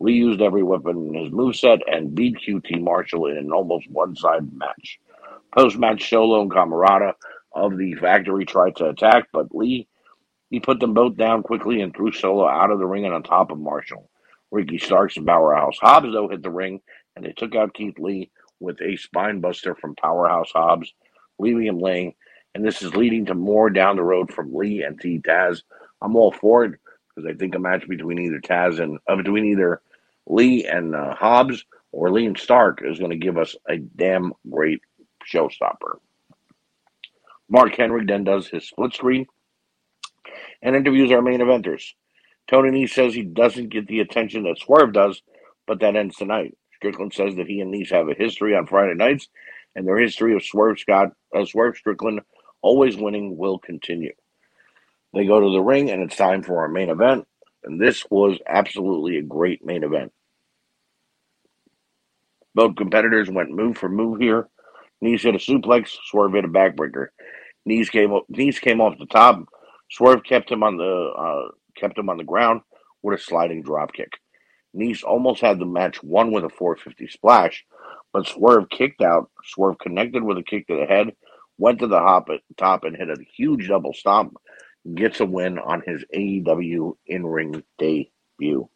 Lee 0.00 0.14
used 0.14 0.40
every 0.40 0.62
weapon 0.62 1.08
in 1.08 1.24
his 1.24 1.30
moveset 1.30 1.80
and 1.86 2.14
beat 2.14 2.38
QT 2.38 2.80
Marshall 2.82 3.26
in 3.26 3.36
an 3.36 3.52
almost 3.52 3.88
one-sided 3.90 4.50
match. 4.56 4.98
Post-match, 5.56 6.08
Solo 6.08 6.40
and 6.40 6.50
Comoroto 6.50 7.12
of 7.54 7.76
the 7.76 7.94
Factory 7.96 8.46
tried 8.46 8.76
to 8.76 8.88
attack, 8.88 9.28
but 9.30 9.54
Lee 9.54 9.88
he 10.52 10.60
put 10.60 10.80
them 10.80 10.92
both 10.92 11.16
down 11.16 11.42
quickly 11.42 11.80
and 11.80 11.96
threw 11.96 12.12
Solo 12.12 12.46
out 12.46 12.70
of 12.70 12.78
the 12.78 12.86
ring 12.86 13.06
and 13.06 13.14
on 13.14 13.22
top 13.22 13.50
of 13.50 13.58
Marshall. 13.58 14.10
Ricky 14.50 14.76
Starks 14.76 15.16
and 15.16 15.26
Powerhouse 15.26 15.78
Hobbs, 15.80 16.12
though, 16.12 16.28
hit 16.28 16.42
the 16.42 16.50
ring, 16.50 16.82
and 17.16 17.24
they 17.24 17.32
took 17.32 17.54
out 17.54 17.74
Keith 17.74 17.98
Lee 17.98 18.30
with 18.60 18.80
a 18.80 18.96
spine 18.96 19.40
buster 19.40 19.74
from 19.74 19.96
Powerhouse 19.96 20.50
Hobbs, 20.52 20.92
leaving 21.38 21.66
him 21.66 21.78
laying. 21.78 22.14
And 22.54 22.64
this 22.64 22.82
is 22.82 22.94
leading 22.94 23.26
to 23.26 23.34
more 23.34 23.70
down 23.70 23.96
the 23.96 24.02
road 24.02 24.32
from 24.32 24.54
Lee 24.54 24.82
and 24.82 25.00
T 25.00 25.18
Taz. 25.18 25.62
I'm 26.00 26.16
all 26.16 26.32
for 26.32 26.64
it 26.64 26.78
because 27.14 27.28
I 27.28 27.34
think 27.36 27.54
a 27.54 27.58
match 27.58 27.88
between 27.88 28.18
either 28.18 28.40
Taz 28.40 28.80
and 28.80 28.98
uh, 29.08 29.16
between 29.16 29.44
either 29.46 29.80
Lee 30.26 30.66
and 30.66 30.94
uh, 30.94 31.14
Hobbs 31.14 31.64
or 31.92 32.10
Lee 32.10 32.26
and 32.26 32.38
Stark 32.38 32.80
is 32.84 32.98
going 32.98 33.10
to 33.10 33.16
give 33.16 33.38
us 33.38 33.56
a 33.68 33.78
damn 33.78 34.32
great 34.50 34.80
showstopper. 35.30 35.98
Mark 37.48 37.74
Henry 37.76 38.04
then 38.06 38.24
does 38.24 38.48
his 38.48 38.66
split 38.66 38.94
screen 38.94 39.26
and 40.62 40.76
interviews 40.76 41.12
our 41.12 41.22
main 41.22 41.40
eventers. 41.40 41.92
Tony 42.48 42.70
Nese 42.70 42.90
says 42.90 43.14
he 43.14 43.22
doesn't 43.22 43.68
get 43.68 43.86
the 43.86 44.00
attention 44.00 44.44
that 44.44 44.58
Swerve 44.58 44.92
does, 44.92 45.22
but 45.66 45.80
that 45.80 45.96
ends 45.96 46.16
tonight. 46.16 46.56
Strickland 46.82 47.14
says 47.14 47.36
that 47.36 47.46
he 47.46 47.60
and 47.60 47.72
Nese 47.72 47.90
have 47.90 48.08
a 48.08 48.14
history 48.14 48.56
on 48.56 48.66
Friday 48.66 48.94
nights, 48.94 49.28
and 49.76 49.86
their 49.86 49.98
history 49.98 50.34
of 50.34 50.44
Swerve 50.44 50.80
Scott, 50.80 51.12
uh, 51.32 51.44
Swerve 51.44 51.76
Strickland 51.76 52.22
always 52.60 52.96
winning 52.96 53.36
will 53.36 53.60
continue. 53.60 54.12
They 55.14 55.24
go 55.24 55.38
to 55.38 55.52
the 55.52 55.60
ring, 55.60 55.92
and 55.92 56.02
it's 56.02 56.16
time 56.16 56.42
for 56.42 56.58
our 56.58 56.68
main 56.68 56.90
event. 56.90 57.28
And 57.62 57.80
this 57.80 58.04
was 58.10 58.36
absolutely 58.48 59.18
a 59.18 59.22
great 59.22 59.64
main 59.64 59.84
event. 59.84 60.12
Both 62.52 62.74
competitors 62.74 63.30
went 63.30 63.52
move 63.52 63.78
for 63.78 63.88
move 63.88 64.20
here. 64.20 64.48
Nese 65.04 65.22
hit 65.22 65.36
a 65.36 65.38
suplex, 65.38 65.90
Swerve 66.10 66.32
hit 66.32 66.44
a 66.44 66.48
backbreaker. 66.48 67.08
Nese 67.68 67.92
came 67.92 68.12
up, 68.12 68.24
Nese 68.28 68.60
came 68.60 68.80
off 68.80 68.98
the 68.98 69.06
top. 69.06 69.38
Swerve 69.88 70.24
kept 70.24 70.50
him 70.50 70.64
on 70.64 70.78
the 70.78 71.12
uh, 71.16 71.52
kept 71.76 71.96
him 71.96 72.08
on 72.08 72.16
the 72.16 72.24
ground 72.24 72.62
with 73.02 73.20
a 73.20 73.22
sliding 73.22 73.62
drop 73.62 73.92
kick. 73.92 74.14
Nese 74.74 75.04
almost 75.04 75.40
had 75.40 75.58
the 75.58 75.66
match 75.66 76.02
won 76.02 76.32
with 76.32 76.44
a 76.44 76.48
450 76.48 77.06
splash, 77.08 77.64
but 78.12 78.26
Swerve 78.26 78.68
kicked 78.70 79.02
out. 79.02 79.30
Swerve 79.44 79.78
connected 79.78 80.22
with 80.22 80.38
a 80.38 80.42
kick 80.42 80.66
to 80.68 80.76
the 80.76 80.86
head, 80.86 81.14
went 81.58 81.80
to 81.80 81.86
the 81.86 82.00
hop 82.00 82.28
at 82.30 82.40
top 82.56 82.84
and 82.84 82.96
hit 82.96 83.10
a 83.10 83.16
huge 83.36 83.68
double 83.68 83.92
stomp. 83.92 84.36
Gets 84.94 85.20
a 85.20 85.26
win 85.26 85.58
on 85.58 85.82
his 85.86 86.04
AEW 86.14 86.96
in 87.06 87.24
ring 87.24 87.62
debut. 87.78 88.68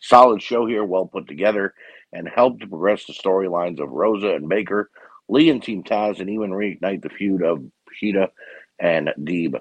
Solid 0.00 0.42
show 0.42 0.66
here, 0.66 0.84
well 0.84 1.06
put 1.06 1.26
together, 1.26 1.74
and 2.12 2.28
helped 2.28 2.60
to 2.60 2.68
progress 2.68 3.04
the 3.06 3.14
storylines 3.14 3.80
of 3.80 3.88
Rosa 3.90 4.34
and 4.34 4.48
Baker, 4.48 4.90
Lee 5.28 5.50
and 5.50 5.62
Team 5.62 5.82
Taz, 5.82 6.20
and 6.20 6.28
even 6.28 6.50
reignite 6.50 7.02
the 7.02 7.08
feud 7.08 7.42
of 7.42 7.64
Shida 8.00 8.28
and 8.78 9.10
Deeb. 9.18 9.58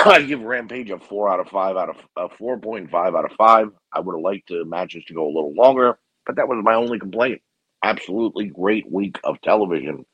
I 0.06 0.22
give 0.22 0.40
Rampage 0.40 0.90
a 0.90 0.98
four 0.98 1.30
out 1.30 1.40
of 1.40 1.48
five 1.48 1.76
out 1.76 1.90
of 1.90 1.96
a 2.16 2.34
four 2.36 2.58
point 2.58 2.90
five 2.90 3.14
out 3.14 3.26
of 3.26 3.32
five. 3.36 3.68
I 3.92 4.00
would 4.00 4.14
have 4.14 4.22
liked 4.22 4.48
the 4.48 4.64
matches 4.64 5.04
to 5.06 5.14
go 5.14 5.26
a 5.26 5.34
little 5.34 5.54
longer, 5.54 5.98
but 6.24 6.36
that 6.36 6.48
was 6.48 6.62
my 6.64 6.74
only 6.74 6.98
complaint. 6.98 7.42
Absolutely 7.84 8.46
great 8.46 8.90
week 8.90 9.18
of 9.24 9.40
television 9.42 10.06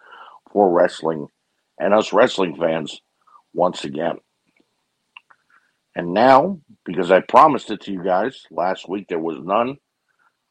for 0.53 0.71
wrestling 0.73 1.29
and 1.79 1.95
us 1.95 2.13
wrestling 2.13 2.57
fans 2.57 3.01
once 3.55 3.85
again. 3.85 4.17
And 5.95 6.13
now, 6.13 6.61
because 6.85 7.11
I 7.13 7.21
promised 7.21 7.71
it 7.71 7.83
to 7.83 7.93
you 7.93 8.03
guys 8.03 8.43
last 8.51 8.89
week, 8.89 9.07
there 9.09 9.19
was 9.21 9.39
none. 9.41 9.77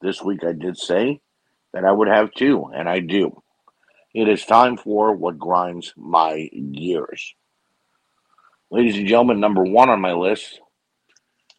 This 0.01 0.21
week 0.21 0.43
I 0.45 0.53
did 0.53 0.77
say 0.77 1.19
that 1.73 1.83
I 1.85 1.91
would 1.91 2.07
have 2.07 2.31
two, 2.31 2.65
and 2.75 2.87
I 2.87 2.99
do. 2.99 3.41
It 4.13 4.29
is 4.29 4.45
time 4.45 4.77
for 4.77 5.13
what 5.13 5.37
grinds 5.37 5.93
my 5.97 6.49
gears. 6.71 7.35
Ladies 8.71 8.97
and 8.97 9.08
gentlemen, 9.08 9.39
number 9.39 9.63
one 9.63 9.91
on 9.91 10.01
my 10.01 10.13
list 10.13 10.60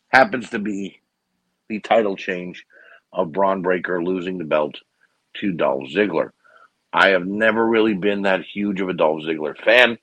happens 0.09 0.51
to 0.51 0.59
be 0.59 1.01
the 1.69 1.79
title 1.79 2.17
change 2.17 2.67
of 3.13 3.31
Bron 3.31 3.63
Breakker 3.63 4.03
losing 4.03 4.39
the 4.39 4.45
belt 4.45 4.75
to 5.37 5.53
Dolph 5.53 5.85
Ziggler. 5.85 6.31
I 6.93 7.11
have 7.11 7.25
never 7.25 7.65
really 7.65 7.95
been 7.95 8.23
that 8.23 8.43
huge 8.43 8.81
of 8.81 8.89
a 8.89 8.93
Dolph 8.93 9.23
Ziggler 9.23 9.57
fan. 9.57 9.99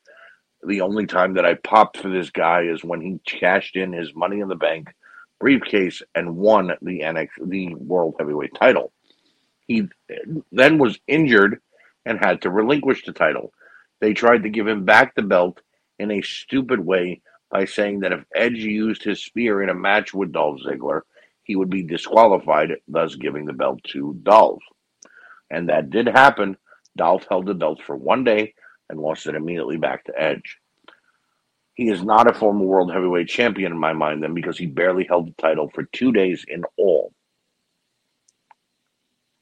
The 0.65 0.79
only 0.79 1.05
time 1.05 1.33
that 1.33 1.45
I 1.45 1.55
popped 1.55 1.97
for 1.97 2.07
this 2.07 2.29
guy 2.29 2.61
is 2.61 2.85
when 2.85 3.01
he 3.01 3.19
cashed 3.25 3.75
in 3.75 3.91
his 3.91 4.15
Money 4.15 4.39
in 4.39 4.47
the 4.47 4.55
Bank 4.55 4.87
briefcase 5.41 6.01
and 6.15 6.37
won 6.37 6.71
the 6.81 7.01
NX 7.01 7.27
the 7.45 7.75
World 7.75 8.15
Heavyweight 8.17 8.55
title. 8.57 8.93
He 9.67 9.89
then 10.53 10.77
was 10.77 10.99
injured 11.07 11.59
and 12.05 12.17
had 12.17 12.41
to 12.43 12.49
relinquish 12.49 13.03
the 13.03 13.11
title. 13.11 13.51
They 13.99 14.13
tried 14.13 14.43
to 14.43 14.49
give 14.49 14.69
him 14.69 14.85
back 14.85 15.15
the 15.15 15.21
belt 15.21 15.59
in 15.99 16.11
a 16.11 16.21
stupid 16.21 16.79
way 16.79 17.21
by 17.51 17.65
saying 17.65 17.99
that 17.99 18.11
if 18.11 18.25
Edge 18.35 18.57
used 18.57 19.03
his 19.03 19.23
spear 19.23 19.61
in 19.61 19.69
a 19.69 19.75
match 19.75 20.13
with 20.13 20.31
Dolph 20.31 20.59
Ziggler, 20.65 21.01
he 21.43 21.55
would 21.55 21.69
be 21.69 21.83
disqualified, 21.83 22.71
thus 22.87 23.15
giving 23.15 23.45
the 23.45 23.53
belt 23.53 23.83
to 23.89 24.17
Dolph. 24.23 24.63
And 25.51 25.69
that 25.69 25.89
did 25.89 26.07
happen. 26.07 26.57
Dolph 26.97 27.27
held 27.29 27.45
the 27.45 27.53
belt 27.53 27.81
for 27.85 27.95
one 27.95 28.23
day 28.23 28.53
and 28.89 28.99
lost 28.99 29.27
it 29.27 29.35
immediately 29.35 29.77
back 29.77 30.05
to 30.05 30.19
Edge. 30.19 30.57
He 31.75 31.89
is 31.89 32.03
not 32.03 32.29
a 32.29 32.33
former 32.33 32.63
world 32.63 32.91
heavyweight 32.91 33.27
champion 33.27 33.71
in 33.71 33.79
my 33.79 33.93
mind, 33.93 34.23
then, 34.23 34.33
because 34.33 34.57
he 34.57 34.67
barely 34.67 35.05
held 35.05 35.27
the 35.27 35.41
title 35.41 35.69
for 35.73 35.83
two 35.83 36.11
days 36.11 36.45
in 36.47 36.63
all. 36.77 37.13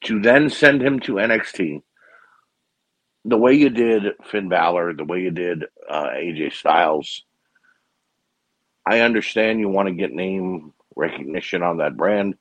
To 0.05 0.19
then 0.19 0.49
send 0.49 0.81
him 0.81 0.99
to 1.01 1.13
NXT 1.13 1.81
the 3.25 3.37
way 3.37 3.53
you 3.53 3.69
did 3.69 4.13
Finn 4.23 4.49
Balor, 4.49 4.93
the 4.93 5.05
way 5.05 5.21
you 5.21 5.31
did 5.31 5.65
uh, 5.89 6.07
AJ 6.15 6.53
Styles, 6.53 7.23
I 8.85 9.01
understand 9.01 9.59
you 9.59 9.69
want 9.69 9.87
to 9.87 9.93
get 9.93 10.11
name 10.11 10.73
recognition 10.95 11.63
on 11.63 11.77
that 11.77 11.97
brand 11.97 12.35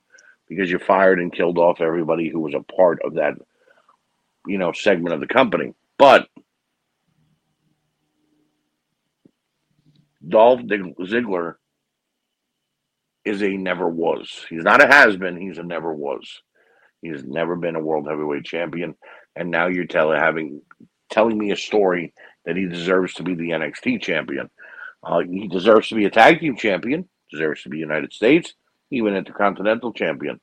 because 0.47 0.69
you 0.69 0.79
fired 0.79 1.19
and 1.19 1.33
killed 1.33 1.57
off 1.57 1.81
everybody 1.81 2.29
who 2.29 2.39
was 2.39 2.53
a 2.53 2.73
part 2.73 2.99
of 3.03 3.15
that, 3.15 3.35
you 4.47 4.57
know, 4.57 4.71
segment 4.71 5.13
of 5.13 5.19
the 5.21 5.27
company. 5.27 5.73
But 5.97 6.27
Dolph 10.27 10.61
Ziggler 10.61 11.55
is 13.23 13.43
a 13.43 13.49
never 13.49 13.87
was. 13.87 14.45
He's 14.49 14.63
not 14.63 14.83
a 14.83 14.87
has 14.87 15.15
been. 15.15 15.39
He's 15.39 15.57
a 15.57 15.63
never 15.63 15.93
was. 15.93 16.41
He's 17.01 17.23
never 17.23 17.55
been 17.55 17.75
a 17.75 17.79
world 17.79 18.07
heavyweight 18.07 18.45
champion, 18.45 18.95
and 19.35 19.49
now 19.49 19.67
you're 19.67 19.85
telling 19.85 20.19
having 20.19 20.61
telling 21.09 21.37
me 21.37 21.51
a 21.51 21.57
story 21.57 22.13
that 22.45 22.55
he 22.55 22.65
deserves 22.67 23.13
to 23.15 23.23
be 23.23 23.35
the 23.35 23.49
NXT 23.49 24.01
champion. 24.01 24.49
Uh, 25.03 25.19
he 25.19 25.47
deserves 25.47 25.89
to 25.89 25.95
be 25.95 26.05
a 26.05 26.09
tag 26.09 26.39
team 26.39 26.55
champion, 26.55 27.07
deserves 27.29 27.63
to 27.63 27.69
be 27.69 27.77
United 27.77 28.13
States, 28.13 28.53
even 28.91 29.15
intercontinental 29.15 29.93
champion. 29.93 30.39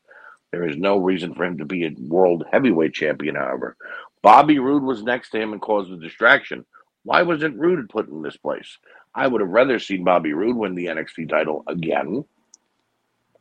There 0.52 0.68
is 0.68 0.76
no 0.76 0.98
reason 0.98 1.34
for 1.34 1.44
him 1.44 1.58
to 1.58 1.64
be 1.64 1.84
a 1.84 1.94
world 1.98 2.44
heavyweight 2.50 2.94
champion, 2.94 3.34
however. 3.36 3.76
Bobby 4.22 4.58
Roode 4.58 4.82
was 4.82 5.02
next 5.02 5.30
to 5.30 5.40
him 5.40 5.52
and 5.52 5.60
caused 5.60 5.92
a 5.92 5.96
distraction. 5.96 6.64
Why 7.04 7.22
wasn't 7.22 7.58
Roode 7.58 7.88
put 7.88 8.08
in 8.08 8.22
this 8.22 8.36
place? 8.36 8.78
I 9.14 9.26
would 9.26 9.40
have 9.40 9.50
rather 9.50 9.78
seen 9.78 10.04
Bobby 10.04 10.32
Roode 10.32 10.56
win 10.56 10.74
the 10.74 10.86
NXT 10.86 11.28
title 11.28 11.64
again, 11.66 12.24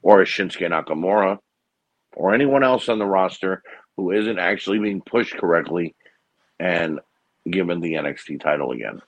or 0.02 0.22
a 0.22 0.26
Shinsuke 0.26 0.70
Nakamura, 0.70 1.40
or 2.16 2.34
anyone 2.34 2.64
else 2.64 2.90
on 2.90 3.00
the 3.00 3.06
roster 3.06 3.64
who 3.98 4.12
isn't 4.12 4.40
actually 4.40 4.80
being 4.80 5.02
pushed 5.02 5.36
correctly 5.36 5.96
and 6.60 7.00
given 7.50 7.82
the 7.82 7.94
NXT 7.94 8.40
title 8.42 8.72
again. 8.72 9.02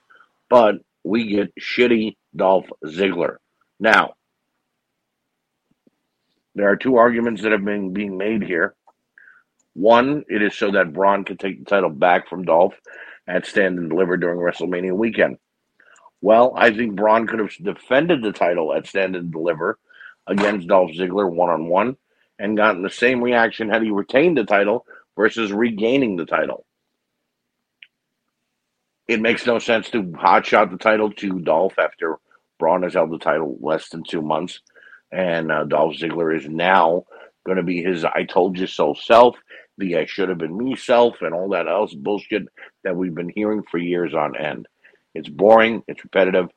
But 0.48 0.76
we 1.04 1.28
get 1.28 1.54
shitty 1.56 2.16
Dolph 2.34 2.66
Ziggler. 2.84 3.36
Now, 3.78 4.14
there 6.54 6.68
are 6.68 6.76
two 6.76 6.96
arguments 6.96 7.42
that 7.42 7.52
have 7.52 7.64
been 7.64 7.92
being 7.92 8.18
made 8.18 8.42
here. 8.42 8.74
One, 9.74 10.24
it 10.28 10.42
is 10.42 10.56
so 10.56 10.72
that 10.72 10.92
Bron 10.92 11.24
can 11.24 11.36
take 11.36 11.60
the 11.60 11.64
title 11.64 11.90
back 11.90 12.28
from 12.28 12.44
Dolph 12.44 12.74
at 13.26 13.46
Stand 13.46 13.78
and 13.78 13.88
Deliver 13.88 14.16
during 14.16 14.38
WrestleMania 14.38 14.92
weekend. 14.92 15.38
Well, 16.20 16.52
I 16.56 16.74
think 16.74 16.96
Bron 16.96 17.26
could 17.26 17.38
have 17.38 17.52
defended 17.62 18.22
the 18.22 18.32
title 18.32 18.74
at 18.74 18.86
Stand 18.86 19.16
and 19.16 19.32
Deliver 19.32 19.78
against 20.26 20.66
Dolph 20.66 20.90
Ziggler 20.90 21.30
one 21.30 21.50
on 21.50 21.66
one 21.68 21.96
and 22.40 22.56
gotten 22.56 22.82
the 22.82 22.90
same 22.90 23.22
reaction 23.22 23.70
had 23.70 23.82
he 23.82 23.92
retained 23.92 24.38
the 24.38 24.44
title 24.44 24.86
versus 25.16 25.52
regaining 25.52 26.16
the 26.16 26.26
title. 26.26 26.66
It 29.08 29.20
makes 29.20 29.46
no 29.46 29.58
sense 29.58 29.90
to 29.90 30.02
hotshot 30.02 30.70
the 30.70 30.78
title 30.78 31.12
to 31.12 31.40
Dolph 31.40 31.78
after 31.78 32.16
Bron 32.58 32.82
has 32.84 32.94
held 32.94 33.12
the 33.12 33.18
title 33.18 33.58
less 33.60 33.88
than 33.90 34.04
two 34.04 34.22
months, 34.22 34.60
and 35.12 35.52
uh, 35.52 35.64
Dolph 35.64 35.96
Ziggler 35.96 36.36
is 36.36 36.48
now 36.48 37.04
going 37.44 37.58
to 37.58 37.62
be 37.64 37.82
his 37.82 38.04
"I 38.04 38.24
told 38.24 38.58
you 38.58 38.66
so" 38.66 38.94
self, 38.94 39.36
the 39.78 39.96
"I 39.98 40.06
should 40.06 40.30
have 40.30 40.38
been 40.38 40.56
me" 40.56 40.76
self, 40.76 41.16
and 41.22 41.34
all 41.34 41.50
that 41.50 41.68
else 41.68 41.92
bullshit 41.94 42.44
that 42.84 42.96
we've 42.96 43.14
been 43.14 43.32
hearing 43.34 43.62
for 43.70 43.78
years 43.78 44.14
on 44.14 44.36
end. 44.36 44.66
It's 45.14 45.28
boring. 45.28 45.82
It's 45.88 46.04
repetitive. 46.04 46.48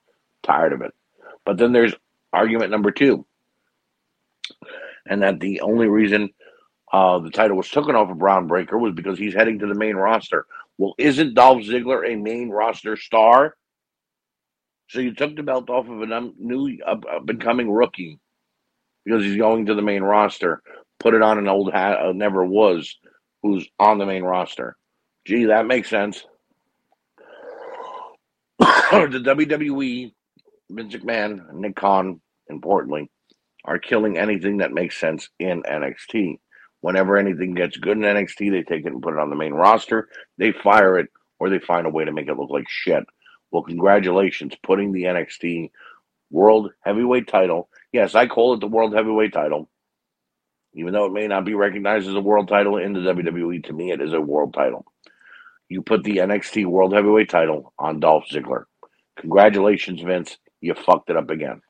Tired 0.43 0.73
of 0.73 0.81
it. 0.81 0.93
But 1.45 1.57
then 1.57 1.73
there's 1.73 1.95
argument 2.31 2.71
number 2.71 2.91
two, 2.91 3.25
and 5.07 5.21
that 5.21 5.39
the 5.39 5.61
only 5.61 5.87
reason 5.87 6.29
uh, 6.91 7.19
the 7.19 7.31
title 7.31 7.57
was 7.57 7.69
taken 7.69 7.95
off 7.95 8.09
of 8.09 8.19
Bron 8.19 8.47
Breakker 8.47 8.77
was 8.77 8.93
because 8.93 9.17
he's 9.17 9.33
heading 9.33 9.59
to 9.59 9.67
the 9.67 9.75
main 9.75 9.95
roster. 9.95 10.45
Well, 10.77 10.93
isn't 10.97 11.33
Dolph 11.33 11.63
Ziggler 11.63 12.07
a 12.07 12.15
main 12.15 12.49
roster 12.49 12.95
star? 12.95 13.55
So 14.89 14.99
you 14.99 15.13
took 15.13 15.35
the 15.35 15.43
belt 15.43 15.69
off 15.69 15.87
of 15.87 16.01
a 16.01 16.31
new 16.37 16.77
up, 16.85 17.03
up 17.11 17.27
and 17.27 17.41
coming 17.41 17.71
rookie 17.71 18.19
because 19.03 19.23
he's 19.23 19.37
going 19.37 19.65
to 19.65 19.75
the 19.75 19.81
main 19.81 20.03
roster. 20.03 20.61
Put 20.99 21.15
it 21.15 21.21
on 21.21 21.37
an 21.37 21.47
old 21.47 21.73
hat, 21.73 21.99
uh, 21.99 22.11
never 22.11 22.45
was, 22.45 22.95
who's 23.41 23.67
on 23.79 23.97
the 23.97 24.05
main 24.05 24.23
roster. 24.23 24.77
Gee, 25.25 25.45
that 25.45 25.65
makes 25.65 25.89
sense. 25.89 26.25
the 28.59 29.21
WWE, 29.23 30.13
Vince 30.69 30.95
McMahon, 30.95 31.53
Nick 31.53 31.75
Khan, 31.75 32.21
importantly, 32.49 33.09
are 33.65 33.79
killing 33.79 34.17
anything 34.17 34.57
that 34.57 34.73
makes 34.73 34.99
sense 34.99 35.29
in 35.39 35.63
NXT. 35.63 36.39
Whenever 36.81 37.17
anything 37.17 37.53
gets 37.53 37.77
good 37.77 37.97
in 37.97 38.03
NXT, 38.03 38.51
they 38.51 38.63
take 38.63 38.85
it 38.85 38.91
and 38.91 39.01
put 39.01 39.13
it 39.13 39.19
on 39.19 39.29
the 39.29 39.35
main 39.35 39.53
roster. 39.53 40.09
They 40.37 40.51
fire 40.51 40.99
it 40.99 41.09
or 41.39 41.49
they 41.49 41.59
find 41.59 41.87
a 41.87 41.89
way 41.89 42.05
to 42.05 42.11
make 42.11 42.27
it 42.27 42.37
look 42.37 42.49
like 42.49 42.65
shit. 42.67 43.03
Well, 43.51 43.63
congratulations, 43.63 44.53
putting 44.63 44.91
the 44.91 45.03
NXT 45.03 45.71
World 46.29 46.71
Heavyweight 46.81 47.27
title. 47.27 47.69
Yes, 47.91 48.15
I 48.15 48.27
call 48.27 48.53
it 48.53 48.59
the 48.59 48.67
World 48.67 48.93
Heavyweight 48.93 49.31
title. 49.31 49.69
Even 50.73 50.91
though 50.91 51.05
it 51.05 51.13
may 51.13 51.27
not 51.27 51.45
be 51.45 51.53
recognized 51.53 52.07
as 52.07 52.15
a 52.15 52.21
world 52.21 52.47
title 52.47 52.77
in 52.77 52.93
the 52.93 52.99
WWE, 52.99 53.63
to 53.65 53.73
me 53.73 53.91
it 53.91 54.01
is 54.01 54.13
a 54.13 54.19
world 54.19 54.53
title. 54.53 54.85
You 55.69 55.83
put 55.83 56.03
the 56.03 56.17
NXT 56.17 56.65
World 56.65 56.93
Heavyweight 56.93 57.29
title 57.29 57.73
on 57.77 57.99
Dolph 57.99 58.25
Ziggler. 58.31 58.65
Congratulations, 59.19 60.01
Vince. 60.01 60.37
You 60.61 60.73
fucked 60.73 61.09
it 61.09 61.17
up 61.17 61.29
again. 61.29 61.61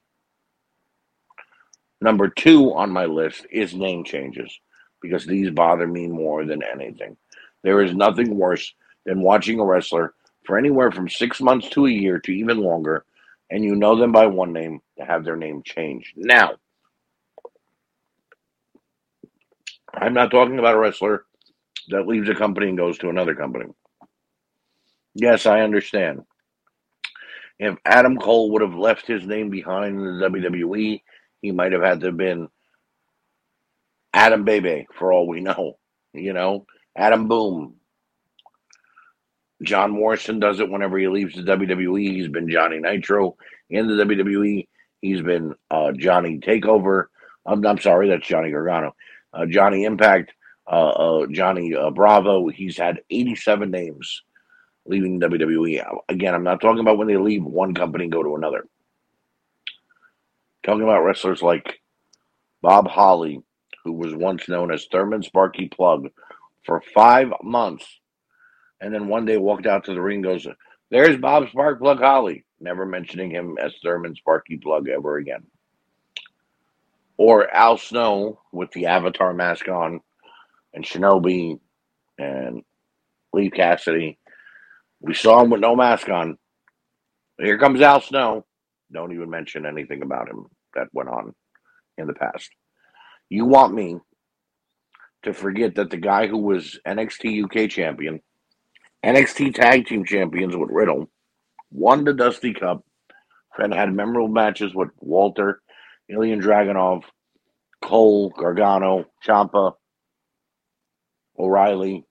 Number 2.04 2.28
two 2.28 2.74
on 2.74 2.92
my 2.92 3.06
list 3.06 3.48
is 3.50 3.74
name 3.74 4.04
changes 4.04 4.60
because 5.02 5.26
these 5.26 5.50
bother 5.52 5.88
me 5.88 6.10
more 6.10 6.44
than 6.44 6.62
anything. 6.62 7.16
There 7.62 7.82
is 7.82 7.96
nothing 7.96 8.36
worse 8.36 8.74
than 9.06 9.22
watching 9.22 9.58
a 9.58 9.64
wrestler 9.64 10.14
for 10.46 10.58
anywhere 10.58 10.92
from 10.92 11.08
six 11.08 11.40
months 11.40 11.70
to 11.70 11.86
a 11.86 11.90
year 11.90 12.20
to 12.20 12.34
even 12.34 12.58
longer, 12.58 13.06
and 13.52 13.64
you 13.64 13.76
know 13.76 13.96
them 13.96 14.12
by 14.12 14.26
one 14.26 14.52
name 14.52 14.82
to 14.98 15.06
have 15.06 15.24
their 15.24 15.38
name 15.38 15.64
changed. 15.64 16.12
Now, 16.18 16.56
I'm 19.94 20.14
not 20.14 20.30
talking 20.30 20.60
about 20.60 20.76
a 20.76 20.80
wrestler 20.80 21.24
that 21.88 22.06
leaves 22.06 22.28
a 22.28 22.36
company 22.36 22.68
and 22.68 22.78
goes 22.78 22.98
to 22.98 23.08
another 23.08 23.34
company. 23.34 23.72
Yes, 25.16 25.46
I 25.46 25.62
understand. 25.62 26.26
If 27.60 27.78
Adam 27.86 28.18
Cole 28.18 28.52
would 28.52 28.62
have 28.62 28.76
left 28.76 29.08
his 29.08 29.26
name 29.26 29.50
behind 29.50 29.96
in 29.98 30.20
the 30.20 30.28
WWE, 30.28 31.02
he 31.44 31.52
might 31.52 31.74
have 31.74 31.84
had 31.84 32.00
to 32.00 32.08
have 32.08 32.18
been 32.18 32.48
Adam 34.14 34.46
Bebe, 34.46 34.88
for 34.98 35.12
all 35.12 35.28
we 35.28 35.42
know. 35.42 35.78
You 36.14 36.34
know, 36.34 36.66
Adam 36.96 37.28
Boom, 37.28 37.76
John 39.62 39.92
Morrison 39.92 40.40
does 40.40 40.60
it 40.60 40.70
whenever 40.70 40.98
he 40.98 41.08
leaves 41.08 41.36
the 41.36 41.42
WWE. 41.42 42.02
He's 42.02 42.30
been 42.30 42.50
Johnny 42.50 42.80
Nitro 42.80 43.36
in 43.70 43.88
the 43.88 44.06
WWE. 44.06 44.68
He's 45.02 45.22
been 45.22 45.54
uh, 45.70 45.92
Johnny 45.92 46.40
Takeover. 46.40 47.06
I'm, 47.46 47.66
I'm, 47.66 47.80
sorry, 47.80 48.08
that's 48.10 48.26
Johnny 48.26 48.52
Gargano. 48.52 48.96
Uh, 49.34 49.46
Johnny 49.46 49.84
Impact, 49.84 50.32
uh, 50.72 50.90
uh 50.90 51.28
Johnny 51.28 51.76
uh, 51.76 51.90
Bravo. 51.90 52.48
He's 52.48 52.78
had 52.78 53.02
87 53.10 53.70
names 53.70 54.24
leaving 54.86 55.20
WWE. 55.20 55.84
Again, 56.08 56.36
I'm 56.36 56.44
not 56.44 56.62
talking 56.62 56.80
about 56.80 56.98
when 56.98 57.08
they 57.08 57.18
leave 57.18 57.44
one 57.44 57.74
company 57.74 58.06
and 58.06 58.14
go 58.14 58.24
to 58.24 58.36
another. 58.36 58.66
Talking 60.64 60.84
about 60.84 61.04
wrestlers 61.04 61.42
like 61.42 61.82
Bob 62.62 62.88
Holly, 62.88 63.42
who 63.84 63.94
was 63.94 64.16
once 64.16 64.48
known 64.48 64.72
as 64.72 64.86
Thurman 64.86 65.24
Sparky 65.24 65.68
Plug 65.68 66.10
for 66.66 66.82
five 66.94 67.32
months 67.44 67.86
and 68.84 68.94
then 68.94 69.08
one 69.08 69.26
day 69.26 69.38
walked 69.38 69.66
out 69.66 69.86
to 69.86 69.94
the 69.94 70.02
ring 70.02 70.22
goes, 70.22 70.46
There's 70.92 71.18
Bob 71.18 71.46
Sparkplug 71.46 72.00
Holly, 72.00 72.44
never 72.60 72.86
mentioning 72.86 73.32
him 73.32 73.58
as 73.58 73.74
Thurman 73.82 74.14
Sparky 74.14 74.58
Plug 74.58 74.90
ever 74.90 75.16
again. 75.16 75.44
Or 77.16 77.50
Al 77.56 77.78
Snow 77.78 78.42
with 78.52 78.72
the 78.72 78.88
Avatar 78.88 79.34
mask 79.34 79.70
on, 79.70 80.02
and 80.74 80.84
Shinobi 80.84 81.60
and 82.20 82.64
Leif 83.32 83.54
Cassidy. 83.54 84.18
We 85.00 85.14
saw 85.14 85.42
him 85.42 85.50
with 85.50 85.62
no 85.62 85.78
mask 85.78 86.10
on. 86.10 86.38
Here 87.40 87.58
comes 87.58 87.80
Al 87.80 88.02
Snow. 88.02 88.46
Don't 88.94 89.14
even 89.14 89.30
mention 89.30 89.66
anything 89.66 90.02
about 90.02 90.30
him 90.30 90.46
that 90.76 90.88
went 90.94 91.10
on 91.10 91.34
in 91.98 92.08
the 92.08 92.14
past. 92.14 92.50
You 93.30 93.46
want 93.46 93.74
me 93.74 93.98
to 95.24 95.34
forget 95.34 95.76
that 95.76 95.90
the 95.90 95.98
guy 95.98 96.28
who 96.28 96.38
was 96.38 96.80
NXT 96.86 97.46
UK 97.46 97.70
champion 97.70 98.20
NXT 99.04 99.54
Tag 99.56 99.86
Team 99.86 100.06
Champions 100.06 100.56
with 100.56 100.70
Riddle, 100.72 101.10
won 101.72 102.06
the 102.06 102.14
Dusty 102.14 102.54
Cup, 102.54 102.86
and 103.58 103.74
had 103.74 103.94
memorable 103.94 104.30
matches 104.30 104.74
with 104.74 104.90
Walter, 105.00 105.62
Ilya 106.10 106.38
Dragunov, 106.38 107.04
Cole, 107.82 108.30
Gargano, 108.30 109.06
Ciampa, 109.26 109.74
O'Reilly, 111.38 112.06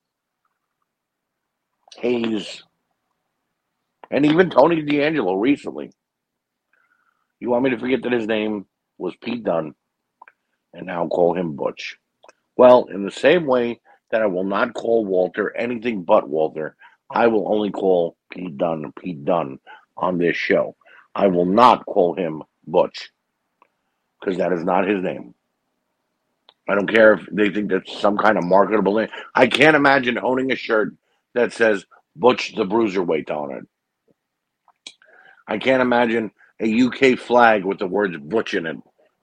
Hayes, 1.97 2.63
and 4.11 4.25
even 4.25 4.51
Tony 4.51 4.83
D'Angelo 4.83 5.33
recently. 5.33 5.91
You 7.43 7.49
want 7.49 7.65
me 7.65 7.71
to 7.71 7.77
forget 7.77 8.01
that 8.03 8.13
his 8.13 8.25
name 8.25 8.67
was 8.97 9.17
Pete 9.17 9.43
Dunne 9.43 9.75
and 10.73 10.87
now 10.87 11.07
call 11.09 11.33
him 11.33 11.57
Butch? 11.57 11.97
Well, 12.55 12.85
in 12.85 13.03
the 13.03 13.11
same 13.11 13.45
way 13.47 13.81
that 14.11 14.21
I 14.21 14.27
will 14.27 14.45
not 14.45 14.73
call 14.73 15.03
Walter 15.03 15.53
anything 15.57 16.03
but 16.03 16.29
Walter. 16.29 16.77
I 17.11 17.27
will 17.27 17.53
only 17.53 17.69
call 17.69 18.15
Pete 18.31 18.57
Dunne 18.57 18.93
Pete 18.97 19.25
Dunne 19.25 19.59
on 19.97 20.17
this 20.17 20.37
show. 20.37 20.77
I 21.15 21.27
will 21.27 21.43
not 21.43 21.85
call 21.85 22.15
him 22.15 22.43
Butch 22.65 23.11
because 24.21 24.37
that 24.37 24.53
is 24.53 24.63
not 24.63 24.87
his 24.87 25.03
name. 25.03 25.35
I 26.69 26.75
don't 26.75 26.87
care 26.87 27.15
if 27.15 27.27
they 27.29 27.49
think 27.49 27.69
that's 27.69 27.99
some 27.99 28.15
kind 28.15 28.37
of 28.37 28.45
marketable 28.45 28.95
name. 28.95 29.09
I 29.35 29.47
can't 29.47 29.75
imagine 29.75 30.17
owning 30.17 30.53
a 30.53 30.55
shirt 30.55 30.93
that 31.33 31.51
says 31.51 31.85
Butch 32.15 32.55
the 32.55 32.63
Bruiserweight 32.63 33.29
on 33.29 33.51
it. 33.51 34.93
I 35.45 35.57
can't 35.57 35.81
imagine 35.81 36.31
a 36.63 36.81
UK 36.83 37.19
flag 37.19 37.65
with 37.65 37.79
the 37.79 37.87
words 37.87 38.15
Butch 38.17 38.53
in 38.53 38.65
it 38.65 38.77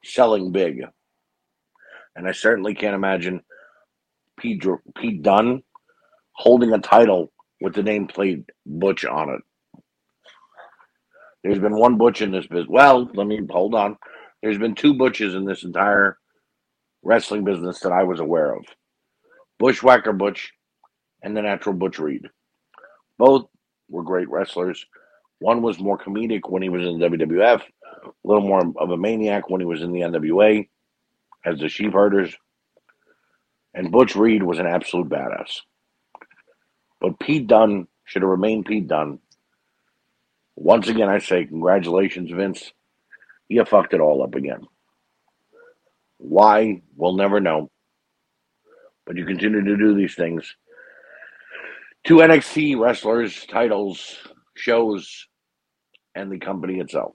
selling 0.04 0.52
big. 0.52 0.82
And 2.16 2.28
I 2.28 2.32
certainly 2.32 2.74
can't 2.74 2.94
imagine 2.94 3.42
Pete, 4.38 4.64
Pete 4.96 5.22
Dunne 5.22 5.62
holding 6.32 6.72
a 6.72 6.78
title 6.78 7.32
with 7.60 7.74
the 7.74 7.82
name 7.82 8.06
played 8.06 8.44
Butch 8.66 9.04
on 9.04 9.30
it. 9.30 9.40
There's 11.42 11.58
been 11.58 11.76
one 11.76 11.96
Butch 11.96 12.20
in 12.20 12.32
this 12.32 12.46
business. 12.46 12.68
Well, 12.68 13.10
let 13.14 13.26
me 13.26 13.40
hold 13.48 13.74
on. 13.74 13.96
There's 14.42 14.58
been 14.58 14.74
two 14.74 14.94
Butches 14.94 15.34
in 15.34 15.44
this 15.44 15.64
entire 15.64 16.18
wrestling 17.02 17.44
business 17.44 17.80
that 17.80 17.92
I 17.92 18.04
was 18.04 18.20
aware 18.20 18.54
of 18.54 18.64
Bushwhacker 19.58 20.12
Butch 20.12 20.52
and 21.22 21.36
the 21.36 21.42
Natural 21.42 21.74
Butch 21.74 21.98
Reed. 21.98 22.26
Both 23.18 23.46
were 23.88 24.02
great 24.02 24.28
wrestlers. 24.28 24.84
One 25.40 25.62
was 25.62 25.80
more 25.80 25.98
comedic 25.98 26.42
when 26.48 26.62
he 26.62 26.68
was 26.68 26.86
in 26.86 26.98
the 26.98 27.06
WWF, 27.06 27.62
a 27.62 28.10
little 28.24 28.46
more 28.46 28.62
of 28.78 28.90
a 28.90 28.96
maniac 28.96 29.48
when 29.48 29.60
he 29.60 29.66
was 29.66 29.80
in 29.82 29.90
the 29.90 30.00
NWA 30.00 30.68
as 31.44 31.58
the 31.58 31.68
Sheep 31.68 31.94
Herders. 31.94 32.36
And 33.72 33.90
Butch 33.90 34.14
Reed 34.14 34.42
was 34.42 34.58
an 34.58 34.66
absolute 34.66 35.08
badass. 35.08 35.60
But 37.00 37.18
Pete 37.18 37.46
Dunne 37.46 37.88
should 38.04 38.22
have 38.22 38.30
remained 38.30 38.66
Pete 38.66 38.86
Dunne. 38.86 39.18
Once 40.56 40.88
again, 40.88 41.08
I 41.08 41.18
say 41.18 41.46
congratulations, 41.46 42.30
Vince. 42.30 42.72
You 43.48 43.64
fucked 43.64 43.94
it 43.94 44.00
all 44.00 44.22
up 44.22 44.34
again. 44.34 44.66
Why? 46.18 46.82
We'll 46.96 47.16
never 47.16 47.40
know. 47.40 47.70
But 49.06 49.16
you 49.16 49.24
continue 49.24 49.64
to 49.64 49.76
do 49.76 49.94
these 49.94 50.14
things. 50.14 50.54
Two 52.04 52.16
NXT 52.16 52.78
wrestlers, 52.78 53.46
titles, 53.46 54.18
shows, 54.54 55.26
and 56.14 56.30
the 56.30 56.38
company 56.38 56.80
itself. 56.80 57.14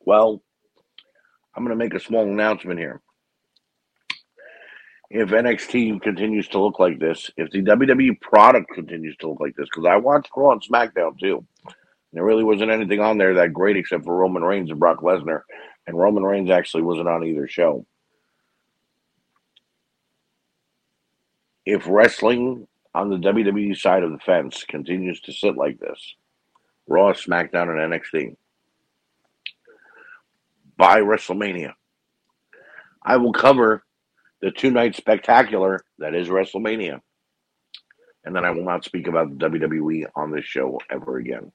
Well, 0.00 0.42
I'm 1.54 1.64
going 1.64 1.76
to 1.76 1.84
make 1.84 1.94
a 1.94 2.00
small 2.00 2.22
announcement 2.22 2.78
here. 2.78 3.00
If 5.10 5.30
NXT 5.30 6.02
continues 6.02 6.48
to 6.48 6.60
look 6.60 6.78
like 6.78 7.00
this, 7.00 7.30
if 7.36 7.50
the 7.50 7.62
WWE 7.62 8.20
product 8.20 8.68
continues 8.74 9.16
to 9.18 9.28
look 9.28 9.40
like 9.40 9.56
this, 9.56 9.68
because 9.72 9.86
I 9.88 9.96
watched 9.96 10.30
Raw 10.36 10.52
and 10.52 10.62
SmackDown 10.62 11.18
too, 11.18 11.44
There 12.12 12.24
really 12.24 12.44
wasn't 12.44 12.70
anything 12.72 13.00
on 13.00 13.18
there 13.18 13.34
that 13.34 13.52
great 13.52 13.76
except 13.76 14.04
for 14.04 14.16
Roman 14.16 14.42
Reigns 14.42 14.70
and 14.70 14.80
Brock 14.80 15.00
Lesnar, 15.00 15.42
and 15.86 15.96
Roman 15.96 16.24
Reigns 16.24 16.50
actually 16.50 16.82
wasn't 16.82 17.08
on 17.08 17.24
either 17.24 17.46
show. 17.46 17.86
If 21.64 21.86
wrestling 21.86 22.66
on 22.94 23.08
the 23.08 23.16
WWE 23.16 23.76
side 23.76 24.02
of 24.02 24.10
the 24.10 24.18
fence 24.18 24.64
continues 24.64 25.20
to 25.22 25.32
sit 25.32 25.56
like 25.56 25.78
this, 25.78 26.14
Raw, 26.88 27.12
SmackDown, 27.12 27.68
and 27.68 27.92
NXT, 27.92 28.36
by 30.76 31.00
WrestleMania, 31.00 31.72
I 33.04 33.16
will 33.16 33.32
cover 33.32 33.84
the 34.40 34.50
two 34.50 34.70
night 34.70 34.96
spectacular 34.96 35.84
that 35.98 36.14
is 36.14 36.28
WrestleMania. 36.28 37.00
And 38.24 38.36
then 38.36 38.44
I 38.44 38.50
will 38.50 38.64
not 38.64 38.84
speak 38.84 39.06
about 39.06 39.30
the 39.30 39.48
WWE 39.48 40.06
on 40.14 40.30
this 40.30 40.44
show 40.44 40.78
ever 40.90 41.16
again. 41.18 41.52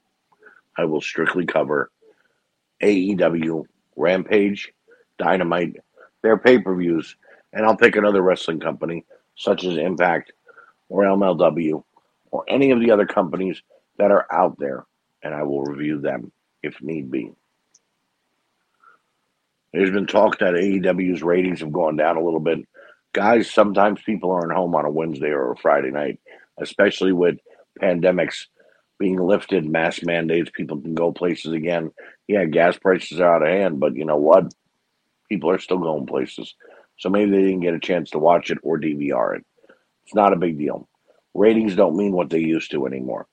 I 0.76 0.84
will 0.84 1.00
strictly 1.00 1.46
cover 1.46 1.90
AEW, 2.82 3.64
Rampage, 3.96 4.72
Dynamite, 5.18 5.76
their 6.22 6.36
pay 6.36 6.58
per 6.58 6.74
views, 6.76 7.16
and 7.52 7.64
I'll 7.64 7.76
pick 7.76 7.96
another 7.96 8.22
wrestling 8.22 8.60
company 8.60 9.04
such 9.36 9.64
as 9.64 9.76
Impact 9.76 10.32
or 10.88 11.04
MLW 11.04 11.82
or 12.30 12.44
any 12.48 12.70
of 12.70 12.80
the 12.80 12.90
other 12.90 13.06
companies 13.06 13.62
that 13.98 14.10
are 14.10 14.26
out 14.30 14.58
there, 14.58 14.84
and 15.22 15.34
I 15.34 15.42
will 15.42 15.62
review 15.62 16.00
them 16.00 16.32
if 16.62 16.80
need 16.82 17.10
be. 17.10 17.32
There's 19.72 19.90
been 19.90 20.06
talk 20.06 20.38
that 20.38 20.54
AEW's 20.54 21.22
ratings 21.22 21.60
have 21.60 21.72
gone 21.72 21.96
down 21.96 22.16
a 22.16 22.24
little 22.24 22.40
bit. 22.40 22.66
Guys, 23.12 23.50
sometimes 23.50 24.02
people 24.02 24.30
aren't 24.30 24.52
home 24.52 24.74
on 24.74 24.84
a 24.84 24.90
Wednesday 24.90 25.30
or 25.30 25.52
a 25.52 25.56
Friday 25.56 25.90
night, 25.90 26.20
especially 26.58 27.12
with 27.12 27.38
pandemics 27.80 28.46
being 28.98 29.18
lifted, 29.18 29.66
mask 29.66 30.04
mandates, 30.04 30.50
people 30.54 30.80
can 30.80 30.94
go 30.94 31.12
places 31.12 31.52
again. 31.52 31.92
Yeah, 32.26 32.44
gas 32.46 32.78
prices 32.78 33.20
are 33.20 33.36
out 33.36 33.42
of 33.42 33.48
hand, 33.48 33.78
but 33.78 33.94
you 33.94 34.04
know 34.04 34.16
what? 34.16 34.54
People 35.28 35.50
are 35.50 35.58
still 35.58 35.78
going 35.78 36.06
places. 36.06 36.54
So 36.98 37.10
maybe 37.10 37.30
they 37.30 37.42
didn't 37.42 37.60
get 37.60 37.74
a 37.74 37.80
chance 37.80 38.10
to 38.10 38.18
watch 38.18 38.50
it 38.50 38.58
or 38.62 38.78
DVR 38.78 39.36
it. 39.36 39.46
It's 40.06 40.14
not 40.14 40.32
a 40.32 40.36
big 40.36 40.56
deal. 40.56 40.88
Ratings 41.34 41.74
don't 41.74 41.96
mean 41.96 42.12
what 42.12 42.30
they 42.30 42.38
used 42.38 42.70
to 42.70 42.86
anymore. 42.86 43.26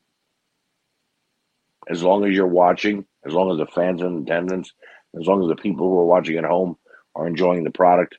As 1.87 2.01
long 2.01 2.25
as 2.25 2.35
you're 2.35 2.47
watching, 2.47 3.05
as 3.23 3.31
long 3.31 3.51
as 3.51 3.59
the 3.59 3.67
fans 3.67 4.01
in 4.01 4.23
attendance, 4.23 4.73
as 5.19 5.27
long 5.27 5.43
as 5.43 5.49
the 5.49 5.55
people 5.55 5.87
who 5.87 5.99
are 5.99 6.05
watching 6.05 6.35
at 6.37 6.45
home 6.45 6.77
are 7.13 7.27
enjoying 7.27 7.63
the 7.63 7.69
product, 7.69 8.17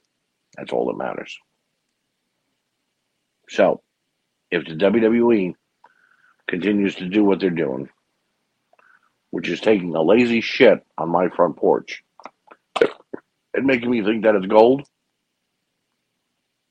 that's 0.56 0.72
all 0.72 0.86
that 0.86 0.96
matters. 0.96 1.36
So, 3.48 3.82
if 4.52 4.64
the 4.66 4.74
WWE 4.74 5.54
continues 6.46 6.94
to 6.96 7.08
do 7.08 7.24
what 7.24 7.40
they're 7.40 7.50
doing, 7.50 7.88
which 9.30 9.48
is 9.48 9.60
taking 9.60 9.96
a 9.96 10.02
lazy 10.02 10.40
shit 10.40 10.86
on 10.96 11.08
my 11.08 11.28
front 11.28 11.56
porch 11.56 12.04
and 12.80 13.66
making 13.66 13.90
me 13.90 14.04
think 14.04 14.22
that 14.22 14.36
it's 14.36 14.46
gold, 14.46 14.86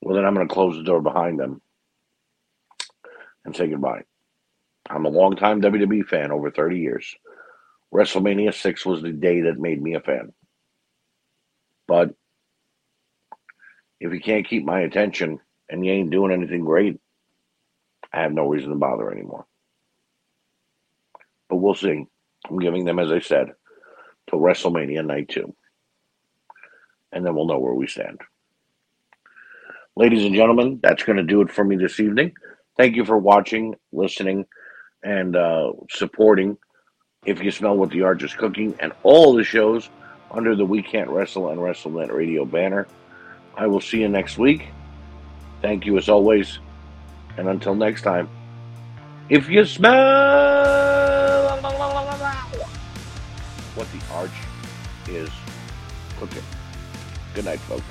well, 0.02 0.16
then 0.16 0.24
I'm 0.24 0.34
going 0.34 0.48
to 0.48 0.54
close 0.54 0.78
the 0.78 0.84
door 0.84 1.02
behind 1.02 1.38
them 1.38 1.62
and 3.46 3.56
say 3.56 3.68
goodbye. 3.68 4.04
I'm 4.90 5.06
a 5.06 5.10
longtime 5.10 5.62
WWE 5.62 6.06
fan, 6.06 6.32
over 6.32 6.52
30 6.52 6.80
years. 6.80 7.16
WrestleMania 7.94 8.54
6 8.54 8.86
was 8.86 9.02
the 9.02 9.12
day 9.12 9.42
that 9.42 9.60
made 9.60 9.82
me 9.82 9.94
a 9.94 10.02
fan. 10.02 10.34
But 11.88 12.14
if 14.00 14.12
you 14.12 14.20
can't 14.20 14.48
keep 14.48 14.66
my 14.66 14.82
attention 14.82 15.40
and 15.70 15.86
you 15.86 15.92
ain't 15.92 16.12
doing 16.12 16.32
anything 16.32 16.66
great, 16.66 17.00
I 18.12 18.22
have 18.22 18.34
no 18.34 18.48
reason 18.48 18.70
to 18.70 18.76
bother 18.76 19.12
anymore. 19.12 19.46
But 21.50 21.58
we'll 21.58 21.76
see. 21.76 22.06
I'm 22.50 22.60
giving 22.60 22.86
them, 22.86 23.00
as 23.00 23.12
I 23.12 23.20
said, 23.20 23.54
till 24.30 24.40
WrestleMania 24.40 25.06
Night 25.06 25.30
2. 25.30 25.56
And 27.12 27.26
then 27.26 27.36
we'll 27.36 27.48
know 27.48 27.60
where 27.60 27.74
we 27.74 27.88
stand. 27.88 28.20
Ladies 29.96 30.26
and 30.26 30.36
gentlemen, 30.36 30.80
that's 30.82 31.04
going 31.04 31.18
to 31.18 31.24
do 31.24 31.42
it 31.42 31.52
for 31.52 31.64
me 31.64 31.76
this 31.76 32.00
evening. 32.00 32.34
Thank 32.78 32.96
you 32.96 33.06
for 33.06 33.18
watching, 33.18 33.76
listening, 33.92 34.46
and 35.04 35.36
uh, 35.36 35.74
supporting 35.90 36.58
If 37.26 37.44
You 37.44 37.52
Smell 37.52 37.78
What 37.78 37.92
the 37.92 38.02
Arch 38.02 38.24
is 38.24 38.34
Cooking 38.34 38.76
and 38.80 38.94
all 39.04 39.34
the 39.34 39.44
shows 39.44 39.90
under 40.32 40.56
the 40.56 40.66
We 40.66 40.82
Can't 40.82 41.10
Wrestle 41.10 41.50
and 41.50 41.60
WrestleNet 41.60 42.12
Radio 42.12 42.46
banner. 42.46 42.88
I 43.56 43.68
will 43.68 43.82
see 43.82 44.02
you 44.02 44.10
next 44.10 44.40
week. 44.40 44.70
Thank 45.62 45.86
you 45.86 45.98
as 45.98 46.10
always. 46.10 46.58
And 47.38 47.48
until 47.48 47.76
next 47.76 48.02
time, 48.02 48.28
if 49.30 49.48
you 49.50 49.66
smell 49.66 50.04
what 53.76 53.88
the 53.92 54.14
arch 54.14 54.32
is 55.08 55.30
cooking. 56.18 56.44
Good 57.34 57.46
night, 57.46 57.60
folks. 57.62 57.84